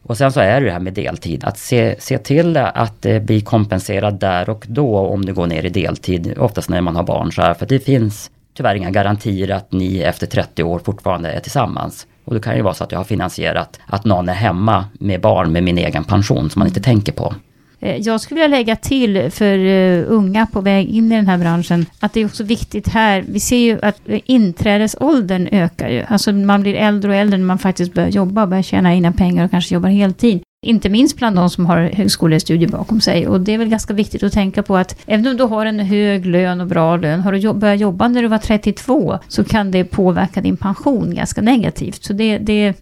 Och 0.03 0.17
sen 0.17 0.31
så 0.31 0.39
är 0.39 0.61
det 0.61 0.65
det 0.65 0.71
här 0.71 0.79
med 0.79 0.93
deltid, 0.93 1.43
att 1.43 1.57
se, 1.57 1.95
se 1.99 2.17
till 2.17 2.57
att 2.57 3.01
det 3.01 3.19
blir 3.19 3.41
kompenserad 3.41 4.19
där 4.19 4.49
och 4.49 4.65
då 4.69 4.97
om 4.97 5.25
du 5.25 5.33
går 5.33 5.47
ner 5.47 5.65
i 5.65 5.69
deltid, 5.69 6.37
oftast 6.37 6.69
när 6.69 6.81
man 6.81 6.95
har 6.95 7.03
barn 7.03 7.31
så 7.31 7.41
här, 7.41 7.53
för 7.53 7.65
det 7.65 7.79
finns 7.79 8.31
tyvärr 8.53 8.75
inga 8.75 8.91
garantier 8.91 9.51
att 9.51 9.71
ni 9.71 9.99
efter 9.99 10.27
30 10.27 10.63
år 10.63 10.79
fortfarande 10.79 11.31
är 11.31 11.39
tillsammans. 11.39 12.07
Och 12.25 12.33
det 12.33 12.39
kan 12.39 12.55
ju 12.55 12.61
vara 12.61 12.73
så 12.73 12.83
att 12.83 12.91
jag 12.91 12.99
har 12.99 13.03
finansierat 13.03 13.79
att 13.85 14.05
någon 14.05 14.29
är 14.29 14.33
hemma 14.33 14.85
med 14.99 15.21
barn 15.21 15.51
med 15.51 15.63
min 15.63 15.77
egen 15.77 16.03
pension 16.03 16.49
som 16.49 16.59
man 16.59 16.67
inte 16.67 16.81
tänker 16.81 17.11
på. 17.11 17.33
Eh, 17.79 17.97
jag 17.97 18.21
skulle 18.21 18.41
vilja 18.41 18.57
lägga 18.57 18.75
till 18.75 19.31
för 19.31 19.57
eh, 19.57 20.03
unga 20.07 20.45
på 20.45 20.61
väg 20.61 20.89
in 20.89 21.11
i 21.11 21.15
den 21.15 21.27
här 21.27 21.37
branschen 21.37 21.85
att 21.99 22.13
det 22.13 22.21
är 22.21 22.25
också 22.25 22.43
viktigt 22.43 22.87
här. 22.87 23.25
Vi 23.27 23.39
ser 23.39 23.57
ju 23.57 23.79
att 23.81 23.99
eh, 24.05 24.19
inträdesåldern 24.25 25.47
ökar 25.51 25.89
ju. 25.89 26.03
Alltså 26.07 26.31
man 26.31 26.61
blir 26.61 26.75
äldre 26.75 27.11
och 27.11 27.17
äldre 27.17 27.37
när 27.37 27.45
man 27.45 27.57
faktiskt 27.57 27.93
börjar 27.93 28.09
jobba, 28.09 28.47
börjar 28.47 28.63
tjäna 28.63 28.93
egna 28.93 29.11
pengar 29.11 29.45
och 29.45 29.51
kanske 29.51 29.73
jobbar 29.73 29.89
heltid. 29.89 30.41
Inte 30.65 30.89
minst 30.89 31.17
bland 31.17 31.35
de 31.35 31.49
som 31.49 31.65
har 31.65 31.89
högskolestudier 31.93 32.69
bakom 32.69 33.01
sig. 33.01 33.27
Och 33.27 33.41
det 33.41 33.53
är 33.53 33.57
väl 33.57 33.69
ganska 33.69 33.93
viktigt 33.93 34.23
att 34.23 34.33
tänka 34.33 34.63
på 34.63 34.77
att 34.77 34.97
även 35.05 35.27
om 35.27 35.37
du 35.37 35.43
har 35.43 35.65
en 35.65 35.79
hög 35.79 36.25
lön 36.25 36.61
och 36.61 36.67
bra 36.67 36.97
lön, 36.97 37.19
har 37.19 37.31
du 37.31 37.53
börjat 37.53 37.79
jobba 37.79 38.07
när 38.07 38.21
du 38.21 38.27
var 38.27 38.37
32 38.37 39.19
så 39.27 39.43
kan 39.43 39.71
det 39.71 39.83
påverka 39.83 40.41
din 40.41 40.57
pension 40.57 41.15
ganska 41.15 41.41
negativt. 41.41 42.03
Så 42.03 42.13
det, 42.13 42.37
det, 42.37 42.73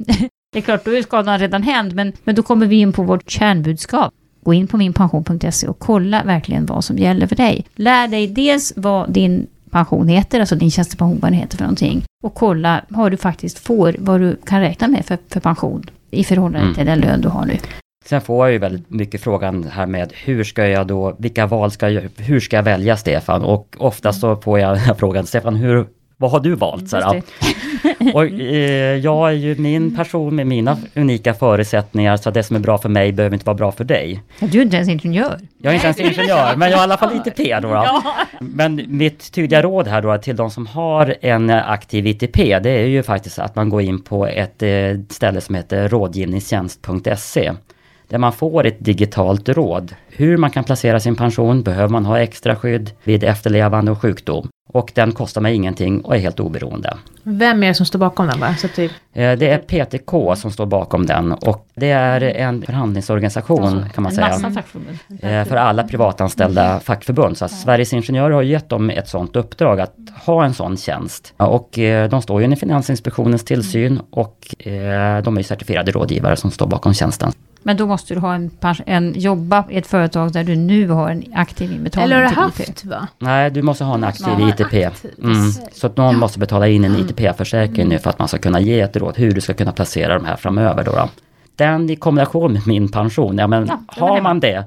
det 0.54 0.60
är 0.60 0.62
klart, 0.62 0.86
då 0.86 0.92
är 0.92 1.02
skadan 1.02 1.40
redan 1.40 1.64
händ, 1.64 1.96
men, 1.96 2.14
men 2.24 2.36
då 2.36 2.44
kommer 2.44 2.66
vi 2.66 2.76
in 2.76 2.94
på 2.94 3.04
vårt 3.04 3.32
kärnbudskap. 3.32 4.14
Gå 4.44 4.54
in 4.54 4.68
på 4.68 4.78
minpension.se 4.78 5.68
och 5.68 5.80
kolla 5.80 6.24
verkligen 6.24 6.66
vad 6.66 6.84
som 6.84 6.98
gäller 6.98 7.28
för 7.28 7.36
dig. 7.36 7.66
Lär 7.76 8.08
dig 8.08 8.28
dels 8.28 8.74
vad 8.76 9.12
din 9.12 9.48
pension 9.70 10.08
heter, 10.08 10.40
alltså 10.40 10.56
din 10.56 10.72
tjänstepension, 10.72 11.20
vad 11.22 11.32
den 11.32 11.40
heter 11.40 11.58
för 11.58 11.64
någonting. 11.64 12.04
Och 12.24 12.34
kolla 12.34 12.82
vad 12.88 13.12
du 13.12 13.18
faktiskt 13.18 13.60
får, 13.60 13.96
vad 14.00 14.20
du 14.20 14.36
kan 14.46 14.62
räkna 14.62 14.88
med 14.88 15.06
för, 15.06 15.18
för 15.30 15.40
pension 15.40 15.86
i 16.14 16.24
förhållande 16.24 16.60
mm. 16.60 16.74
till 16.74 16.86
den 16.86 17.00
lön 17.00 17.22
du 17.22 17.30
har 17.30 17.46
nu. 17.46 17.58
Sen 18.06 18.22
får 18.22 18.46
jag 18.46 18.54
ju 18.54 18.60
väldigt 18.60 18.90
mycket 18.90 19.22
frågan 19.22 19.64
här 19.64 19.86
med 19.86 20.14
hur 20.14 20.44
ska 20.44 20.68
jag 20.68 20.88
då, 20.88 21.16
vilka 21.20 21.46
val 21.46 21.72
ska 21.72 21.90
jag, 21.90 22.10
hur 22.18 22.40
ska 22.40 22.56
jag 22.56 22.64
välja 22.64 22.98
Stefan? 22.98 23.42
Och 23.42 23.76
ofta 23.80 24.14
så 24.14 24.36
får 24.36 24.60
jag 24.60 24.98
frågan, 24.98 25.26
Stefan 25.26 25.56
hur, 25.56 25.88
vad 26.24 26.32
har 26.32 26.40
du 26.40 26.56
valt? 26.56 26.90
Så 26.90 26.98
här, 26.98 27.24
och, 28.14 28.26
eh, 28.26 28.98
jag 28.98 29.30
är 29.30 29.34
ju 29.34 29.56
min 29.56 29.96
person 29.96 30.36
med 30.36 30.48
mina 30.48 30.78
unika 30.96 31.34
förutsättningar 31.34 32.18
så 32.18 32.32
det 32.32 32.44
som 32.44 32.56
är 32.56 32.60
bra 32.60 32.78
för 32.78 32.90
mig 32.90 33.12
behöver 33.12 33.34
inte 33.34 33.46
vara 33.46 33.56
bra 33.56 33.72
för 33.72 33.84
dig. 33.84 34.24
Du 34.40 34.60
är 34.60 34.64
inte 34.64 34.76
ens 34.76 34.90
ingenjör. 34.90 35.40
Jag 35.58 35.72
är 35.72 35.76
inte 35.76 35.88
ens 35.88 36.00
ingenjör, 36.00 36.56
men 36.56 36.72
jag 36.72 36.78
har 36.78 36.84
i 36.84 36.84
alla 36.84 36.98
fall 36.98 37.16
ITP 37.16 37.60
då. 37.62 37.68
då. 37.68 38.04
Men 38.40 38.82
mitt 38.88 39.32
tydliga 39.32 39.62
råd 39.62 39.88
här 39.88 40.02
då 40.02 40.18
till 40.18 40.36
de 40.36 40.52
som 40.52 40.68
har 40.68 41.16
en 41.22 41.50
aktiv 41.50 42.08
ITP, 42.08 42.60
det 42.60 42.70
är 42.70 42.86
ju 42.86 43.04
faktiskt 43.04 43.40
att 43.40 43.56
man 43.56 43.70
går 43.70 43.82
in 43.82 44.02
på 44.02 44.28
ett 44.28 44.64
eh, 44.64 44.70
ställe 45.10 45.42
som 45.42 45.56
heter 45.56 45.90
rådgivningstjänst.se 45.90 47.52
där 48.08 48.18
man 48.18 48.34
får 48.34 48.66
ett 48.66 48.86
digitalt 48.86 49.50
råd. 49.50 49.96
Hur 50.08 50.38
man 50.38 50.50
kan 50.52 50.64
placera 50.64 51.00
sin 51.00 51.16
pension, 51.16 51.64
behöver 51.64 51.90
man 51.90 52.06
ha 52.06 52.20
extra 52.20 52.56
skydd 52.56 52.92
vid 53.04 53.24
efterlevande 53.24 53.92
och 53.92 54.02
sjukdom. 54.02 54.50
Och 54.70 54.92
den 54.96 55.12
kostar 55.12 55.42
mig 55.42 55.56
ingenting 55.56 56.02
och 56.02 56.16
är 56.16 56.20
helt 56.20 56.40
oberoende. 56.40 56.98
Vem 57.24 57.64
är 57.64 57.68
det 57.68 57.74
som 57.74 57.86
står 57.86 58.00
bakom 58.00 58.28
den? 58.28 58.40
Bara? 58.40 58.56
Så 58.56 58.68
typ... 58.68 58.92
Det 59.14 59.50
är 59.50 59.58
PTK 59.58 60.36
som 60.36 60.52
står 60.52 60.66
bakom 60.66 61.06
den 61.06 61.32
och 61.32 61.68
det 61.76 61.90
är 61.90 62.22
en 62.22 62.62
förhandlingsorganisation 62.62 63.86
kan 63.94 64.04
man 64.04 64.12
säga. 64.12 64.54
Eh, 65.22 65.46
för 65.46 65.56
alla 65.56 65.84
privatanställda 65.84 66.80
fackförbund. 66.80 67.38
Så 67.38 67.48
Sveriges 67.48 67.94
Ingenjörer 67.94 68.32
har 68.32 68.42
gett 68.42 68.70
dem 68.70 68.90
ett 68.90 69.08
sådant 69.08 69.36
uppdrag 69.36 69.80
att 69.80 69.96
ha 70.26 70.46
en 70.46 70.54
sån 70.54 70.78
tjänst. 70.78 71.34
Och 71.38 71.80
eh, 71.80 72.10
de 72.10 72.22
står 72.22 72.40
ju 72.40 72.44
under 72.44 72.58
Finansinspektionens 72.58 73.46
tillsyn 73.46 74.00
och 74.10 74.56
de 75.24 75.38
är 75.38 75.44
certifierade 75.44 75.92
rådgivare 75.92 76.36
som 76.36 76.52
står 76.52 76.68
bakom 76.68 76.94
tjänsten. 76.94 77.32
Men 77.64 77.78
då 77.78 77.88
måste 77.88 78.14
du 78.14 78.20
ha 78.20 78.36
en, 78.36 78.52
en, 78.86 79.14
jobba 79.20 79.66
i 79.70 79.78
ett 79.78 79.88
företag 79.88 80.34
där 80.34 80.44
du 80.44 80.56
nu 80.56 80.90
har 80.90 81.10
en 81.10 81.24
aktiv 81.36 81.72
inbetalning 81.72 82.18
Eller 82.18 82.24
har 82.24 82.30
du 82.30 82.42
haft 82.42 82.86
va? 82.86 83.08
Nej, 83.20 83.52
du 83.52 83.62
måste 83.62 83.84
ha 83.84 83.94
en 83.94 84.04
aktiv 84.04 84.34
ja, 84.40 84.50
ITP. 84.50 84.74
Mm. 85.24 85.52
Så 85.74 85.88
att 85.88 85.98
någon 85.98 86.14
ja. 86.14 86.20
måste 86.20 86.40
betala 86.40 86.68
in 86.68 86.86
en 86.86 86.96
ITP-försäkring 86.96 87.82
mm. 87.82 87.90
nu 87.90 88.00
för 88.00 88.10
att 88.10 88.20
man 88.20 88.28
ska 88.28 88.38
kunna 88.38 88.60
ge 88.60 88.80
ett 88.80 88.96
råd 88.96 89.18
hur 89.18 89.32
du 89.32 89.42
ska 89.42 89.54
kunna 89.54 89.72
placera 89.72 90.14
de 90.14 90.26
här 90.26 90.36
framöver. 90.36 90.84
Då, 90.84 90.92
då 90.92 91.10
den 91.56 91.90
i 91.90 91.96
kombination 91.96 92.54
med 92.54 92.68
min 92.68 92.92
pension, 92.92 93.38
ja 93.38 93.48
men 93.48 93.68
ja, 93.68 93.80
har 93.88 94.22
man 94.22 94.40
det 94.40 94.66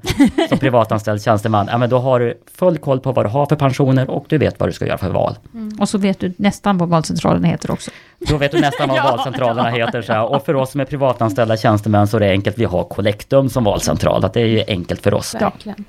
som 0.49 0.59
privatanställd 0.59 1.23
tjänsteman, 1.23 1.69
ja 1.71 1.79
men 1.79 1.91
då 1.91 1.99
har 1.99 2.21
du 2.21 2.35
full 2.55 2.79
koll 2.79 3.01
på 3.01 3.13
vad 3.13 3.25
du 3.25 3.29
har 3.31 3.47
för 3.47 3.57
pensioner 3.57 4.11
och 4.11 4.25
du 4.29 4.39
vet 4.39 4.61
vad 4.61 4.69
du 4.69 4.73
ska 4.73 4.87
göra 4.87 4.99
för 4.99 5.11
val. 5.11 5.35
Mm. 5.55 5.81
Och 5.81 5.89
så 5.89 5.99
vet 5.99 6.21
du 6.21 6.33
nästan 6.37 6.79
vad 6.79 6.89
valcentralen 6.89 7.45
heter 7.45 7.71
också. 7.71 7.91
Då 8.19 8.37
vet 8.37 8.53
du 8.53 8.61
nästan 8.61 8.89
vad 8.89 8.99
ja, 9.05 9.17
valcentralerna 9.17 9.79
ja. 9.79 9.87
heter. 9.87 10.03
Så 10.03 10.13
här. 10.13 10.25
Och 10.25 10.45
för 10.45 10.55
oss 10.55 10.71
som 10.71 10.81
är 10.81 10.85
privatanställda 10.85 11.57
tjänstemän 11.57 12.07
så 12.07 12.17
är 12.17 12.21
det 12.21 12.31
enkelt, 12.31 12.59
vi 12.59 12.65
har 12.65 12.85
Collectum 12.85 13.49
som 13.49 13.65
valcentral, 13.65 14.25
att 14.25 14.33
det 14.33 14.41
är 14.41 14.47
ju 14.47 14.65
enkelt 14.67 15.03
för 15.03 15.15
oss. 15.15 15.35
Verkligen. 15.35 15.85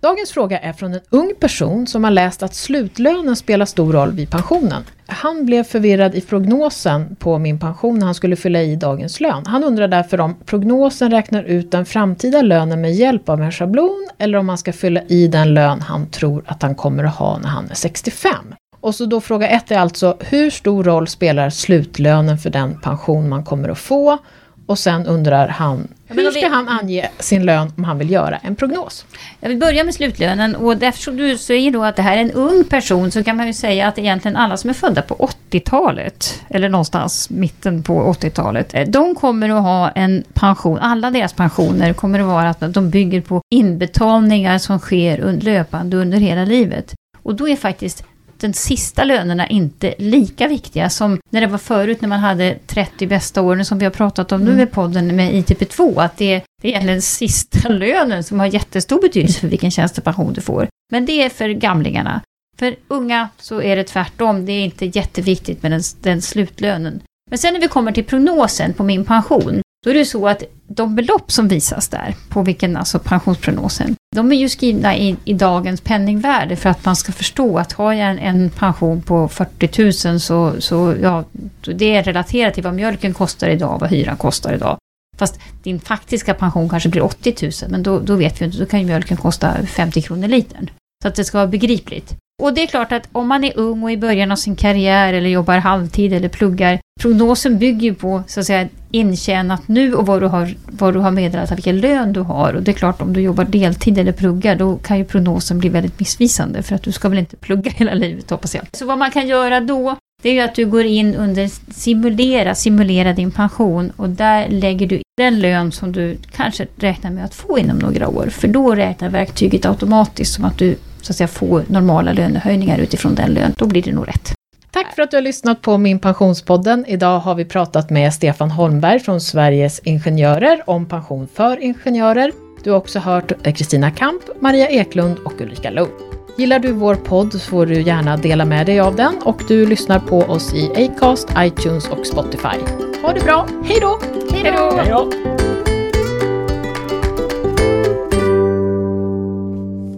Dagens 0.00 0.32
fråga 0.32 0.58
är 0.58 0.72
från 0.72 0.94
en 0.94 1.00
ung 1.10 1.34
person 1.40 1.86
som 1.86 2.04
har 2.04 2.10
läst 2.10 2.42
att 2.42 2.54
slutlönen 2.54 3.36
spelar 3.36 3.66
stor 3.66 3.92
roll 3.92 4.12
vid 4.12 4.30
pensionen. 4.30 4.84
Han 5.06 5.46
blev 5.46 5.64
förvirrad 5.64 6.14
i 6.14 6.20
prognosen 6.20 7.16
på 7.16 7.38
min 7.38 7.58
pension 7.58 7.98
när 7.98 8.06
han 8.06 8.14
skulle 8.14 8.36
fylla 8.36 8.62
i 8.62 8.76
dagens 8.76 9.20
lön. 9.20 9.46
Han 9.46 9.64
undrar 9.64 9.88
därför 9.88 10.20
om 10.20 10.34
prognosen 10.44 11.10
räknar 11.10 11.42
ut 11.42 11.70
den 11.70 11.86
framtida 11.86 12.42
lönen 12.42 12.80
med 12.80 12.94
hjälp 12.94 13.28
av 13.28 13.42
en 13.42 13.52
schablon 13.52 14.08
eller 14.18 14.38
om 14.38 14.48
han 14.48 14.58
ska 14.58 14.72
fylla 14.72 15.02
i 15.02 15.28
den 15.28 15.54
lön 15.54 15.80
han 15.80 16.10
tror 16.10 16.42
att 16.46 16.62
han 16.62 16.74
kommer 16.74 17.04
att 17.04 17.16
ha 17.16 17.38
när 17.38 17.48
han 17.48 17.70
är 17.70 17.74
65. 17.74 18.32
Och 18.80 18.94
så 18.94 19.06
då 19.06 19.20
fråga 19.20 19.48
ett 19.48 19.70
är 19.70 19.78
alltså, 19.78 20.16
hur 20.20 20.50
stor 20.50 20.84
roll 20.84 21.08
spelar 21.08 21.50
slutlönen 21.50 22.38
för 22.38 22.50
den 22.50 22.80
pension 22.80 23.28
man 23.28 23.44
kommer 23.44 23.68
att 23.68 23.78
få? 23.78 24.18
Och 24.66 24.78
sen 24.78 25.06
undrar 25.06 25.48
han, 25.48 25.88
hur 26.10 26.30
ska 26.30 26.48
han 26.48 26.68
ange 26.68 27.08
sin 27.18 27.44
lön 27.44 27.72
om 27.76 27.84
han 27.84 27.98
vill 27.98 28.10
göra 28.10 28.36
en 28.36 28.56
prognos? 28.56 29.06
Jag 29.40 29.48
vill 29.48 29.58
börja 29.58 29.84
med 29.84 29.94
slutlönen 29.94 30.56
och 30.56 30.82
eftersom 30.82 31.16
du 31.16 31.38
säger 31.38 31.70
då 31.70 31.84
att 31.84 31.96
det 31.96 32.02
här 32.02 32.16
är 32.16 32.20
en 32.20 32.30
ung 32.30 32.64
person 32.64 33.10
så 33.10 33.24
kan 33.24 33.36
man 33.36 33.46
ju 33.46 33.52
säga 33.52 33.88
att 33.88 33.98
egentligen 33.98 34.36
alla 34.36 34.56
som 34.56 34.70
är 34.70 34.74
födda 34.74 35.02
på 35.02 35.30
80-talet 35.50 36.42
eller 36.48 36.68
någonstans 36.68 37.30
mitten 37.30 37.82
på 37.82 38.12
80-talet, 38.12 38.74
eh, 38.74 38.88
de 38.88 39.14
kommer 39.14 39.48
att 39.48 39.62
ha 39.62 39.90
en 39.90 40.24
pension, 40.34 40.78
alla 40.78 41.10
deras 41.10 41.32
pensioner 41.32 41.92
kommer 41.92 42.20
att 42.20 42.26
vara 42.26 42.50
att 42.50 42.74
de 42.74 42.90
bygger 42.90 43.20
på 43.20 43.42
inbetalningar 43.54 44.58
som 44.58 44.78
sker 44.78 45.38
löpande 45.40 45.96
under 45.96 46.18
hela 46.18 46.44
livet. 46.44 46.94
Och 47.22 47.34
då 47.34 47.48
är 47.48 47.56
faktiskt 47.56 48.04
den 48.40 48.54
sista 48.54 49.04
lönerna 49.04 49.48
inte 49.48 49.94
lika 49.98 50.48
viktiga 50.48 50.90
som 50.90 51.18
när 51.30 51.40
det 51.40 51.46
var 51.46 51.58
förut 51.58 52.00
när 52.00 52.08
man 52.08 52.20
hade 52.20 52.58
30 52.66 53.06
bästa 53.06 53.42
åren 53.42 53.64
som 53.64 53.78
vi 53.78 53.84
har 53.84 53.92
pratat 53.92 54.32
om 54.32 54.42
mm. 54.42 54.56
nu 54.56 54.62
i 54.62 54.66
podden 54.66 55.16
med 55.16 55.32
ITP2. 55.32 56.02
Att 56.04 56.16
det, 56.16 56.42
det 56.62 56.74
är 56.74 56.86
den 56.86 57.02
sista 57.02 57.68
lönen 57.68 58.24
som 58.24 58.40
har 58.40 58.46
jättestor 58.46 59.00
betydelse 59.00 59.40
för 59.40 59.48
vilken 59.48 59.70
tjänstepension 59.70 60.32
du 60.32 60.40
får. 60.40 60.68
Men 60.92 61.06
det 61.06 61.22
är 61.22 61.28
för 61.28 61.48
gamlingarna. 61.48 62.20
För 62.58 62.76
unga 62.88 63.28
så 63.38 63.62
är 63.62 63.76
det 63.76 63.84
tvärtom. 63.84 64.46
Det 64.46 64.52
är 64.52 64.64
inte 64.64 64.86
jätteviktigt 64.86 65.62
med 65.62 65.72
den, 65.72 65.82
den 66.00 66.22
slutlönen. 66.22 67.02
Men 67.30 67.38
sen 67.38 67.54
när 67.54 67.60
vi 67.60 67.68
kommer 67.68 67.92
till 67.92 68.04
prognosen 68.04 68.74
på 68.74 68.82
min 68.82 69.04
pension, 69.04 69.62
då 69.84 69.90
är 69.90 69.94
det 69.94 70.04
så 70.04 70.28
att 70.28 70.42
de 70.66 70.94
belopp 70.94 71.32
som 71.32 71.48
visas 71.48 71.88
där, 71.88 72.14
på 72.28 72.42
vilken, 72.42 72.76
alltså 72.76 72.98
pensionsprognosen, 72.98 73.96
de 74.16 74.32
är 74.32 74.36
ju 74.36 74.48
skrivna 74.48 74.96
i, 74.96 75.16
i 75.24 75.34
dagens 75.34 75.80
penningvärde 75.80 76.56
för 76.56 76.70
att 76.70 76.84
man 76.84 76.96
ska 76.96 77.12
förstå 77.12 77.58
att 77.58 77.72
har 77.72 77.92
jag 77.92 78.10
en, 78.10 78.18
en 78.18 78.50
pension 78.50 79.02
på 79.02 79.28
40 79.28 80.08
000 80.08 80.20
så, 80.20 80.60
så 80.60 80.94
ja, 81.02 81.24
det 81.60 81.96
är 81.96 82.02
relaterat 82.02 82.54
till 82.54 82.62
vad 82.62 82.74
mjölken 82.74 83.14
kostar 83.14 83.48
idag 83.48 83.74
och 83.74 83.80
vad 83.80 83.90
hyran 83.90 84.16
kostar 84.16 84.54
idag. 84.54 84.78
Fast 85.16 85.40
din 85.62 85.80
faktiska 85.80 86.34
pension 86.34 86.68
kanske 86.68 86.88
blir 86.88 87.02
80 87.02 87.36
000, 87.42 87.70
men 87.70 87.82
då, 87.82 87.98
då 87.98 88.16
vet 88.16 88.40
vi 88.40 88.44
inte, 88.44 88.58
då 88.58 88.66
kan 88.66 88.80
ju 88.80 88.86
mjölken 88.86 89.16
kosta 89.16 89.66
50 89.66 90.02
kronor 90.02 90.28
litern. 90.28 90.70
Så 91.02 91.08
att 91.08 91.14
det 91.14 91.24
ska 91.24 91.38
vara 91.38 91.48
begripligt. 91.48 92.14
Och 92.40 92.54
det 92.54 92.62
är 92.62 92.66
klart 92.66 92.92
att 92.92 93.08
om 93.12 93.28
man 93.28 93.44
är 93.44 93.58
ung 93.58 93.82
och 93.82 93.92
i 93.92 93.96
början 93.96 94.32
av 94.32 94.36
sin 94.36 94.56
karriär 94.56 95.12
eller 95.12 95.30
jobbar 95.30 95.56
halvtid 95.56 96.12
eller 96.12 96.28
pluggar, 96.28 96.80
prognosen 97.00 97.58
bygger 97.58 97.82
ju 97.82 97.94
på 97.94 98.22
så 98.26 98.40
att 98.40 98.46
säga 98.46 98.68
intjänat 98.90 99.68
nu 99.68 99.94
och 99.94 100.06
vad 100.06 100.22
du 100.22 100.26
har, 100.26 100.54
vad 100.66 100.94
du 100.94 101.00
har 101.00 101.10
meddelat, 101.10 101.52
vilken 101.52 101.80
lön 101.80 102.12
du 102.12 102.20
har. 102.20 102.52
Och 102.52 102.62
det 102.62 102.70
är 102.70 102.72
klart 102.72 103.02
om 103.02 103.12
du 103.12 103.20
jobbar 103.20 103.44
deltid 103.44 103.98
eller 103.98 104.12
pluggar, 104.12 104.56
då 104.56 104.76
kan 104.76 104.98
ju 104.98 105.04
prognosen 105.04 105.58
bli 105.58 105.68
väldigt 105.68 106.00
missvisande 106.00 106.62
för 106.62 106.74
att 106.74 106.82
du 106.82 106.92
ska 106.92 107.08
väl 107.08 107.18
inte 107.18 107.36
plugga 107.36 107.70
hela 107.76 107.94
livet 107.94 108.30
hoppas 108.30 108.54
jag. 108.54 108.64
Så 108.72 108.86
vad 108.86 108.98
man 108.98 109.10
kan 109.10 109.28
göra 109.28 109.60
då, 109.60 109.96
det 110.22 110.28
är 110.28 110.32
ju 110.32 110.40
att 110.40 110.54
du 110.54 110.66
går 110.66 110.84
in 110.84 111.14
under 111.14 111.72
simulera, 111.74 112.54
simulera 112.54 113.12
din 113.12 113.30
pension 113.30 113.92
och 113.96 114.08
där 114.08 114.48
lägger 114.48 114.86
du 114.86 115.02
den 115.16 115.40
lön 115.40 115.72
som 115.72 115.92
du 115.92 116.16
kanske 116.36 116.66
räknar 116.76 117.10
med 117.10 117.24
att 117.24 117.34
få 117.34 117.58
inom 117.58 117.78
några 117.78 118.08
år. 118.08 118.26
För 118.26 118.48
då 118.48 118.74
räknar 118.74 119.08
verktyget 119.08 119.66
automatiskt 119.66 120.34
som 120.34 120.44
att 120.44 120.58
du 120.58 120.76
så 121.04 121.12
att 121.12 121.16
säga, 121.16 121.28
får 121.28 121.64
normala 121.68 122.12
lönehöjningar 122.12 122.78
utifrån 122.78 123.14
den 123.14 123.34
lön. 123.34 123.54
Då 123.56 123.66
blir 123.66 123.82
det 123.82 123.92
nog 123.92 124.08
rätt. 124.08 124.34
Tack 124.70 124.94
för 124.94 125.02
att 125.02 125.10
du 125.10 125.16
har 125.16 125.22
lyssnat 125.22 125.62
på 125.62 125.78
Min 125.78 125.98
Pensionspodden. 125.98 126.84
Idag 126.88 127.18
har 127.18 127.34
vi 127.34 127.44
pratat 127.44 127.90
med 127.90 128.14
Stefan 128.14 128.50
Holmberg 128.50 129.00
från 129.00 129.20
Sveriges 129.20 129.80
Ingenjörer 129.84 130.62
om 130.66 130.86
pension 130.86 131.28
för 131.34 131.62
ingenjörer. 131.62 132.32
Du 132.64 132.70
har 132.70 132.78
också 132.78 132.98
hört 132.98 133.32
Kristina 133.44 133.90
Kamp, 133.90 134.22
Maria 134.40 134.68
Eklund 134.68 135.18
och 135.18 135.40
Ulrika 135.40 135.70
Lund. 135.70 135.90
Gillar 136.38 136.58
du 136.58 136.72
vår 136.72 136.94
podd 136.94 137.32
så 137.32 137.38
får 137.38 137.66
du 137.66 137.82
gärna 137.82 138.16
dela 138.16 138.44
med 138.44 138.66
dig 138.66 138.80
av 138.80 138.96
den 138.96 139.14
och 139.24 139.42
du 139.48 139.66
lyssnar 139.66 139.98
på 139.98 140.18
oss 140.18 140.54
i 140.54 140.88
Acast, 140.88 141.28
iTunes 141.38 141.88
och 141.88 142.06
Spotify. 142.06 142.58
Ha 143.02 143.12
det 143.12 143.24
bra, 143.24 143.46
hej 143.64 143.78
då! 143.80 144.00
Hej 144.32 144.52
då! 144.88 145.49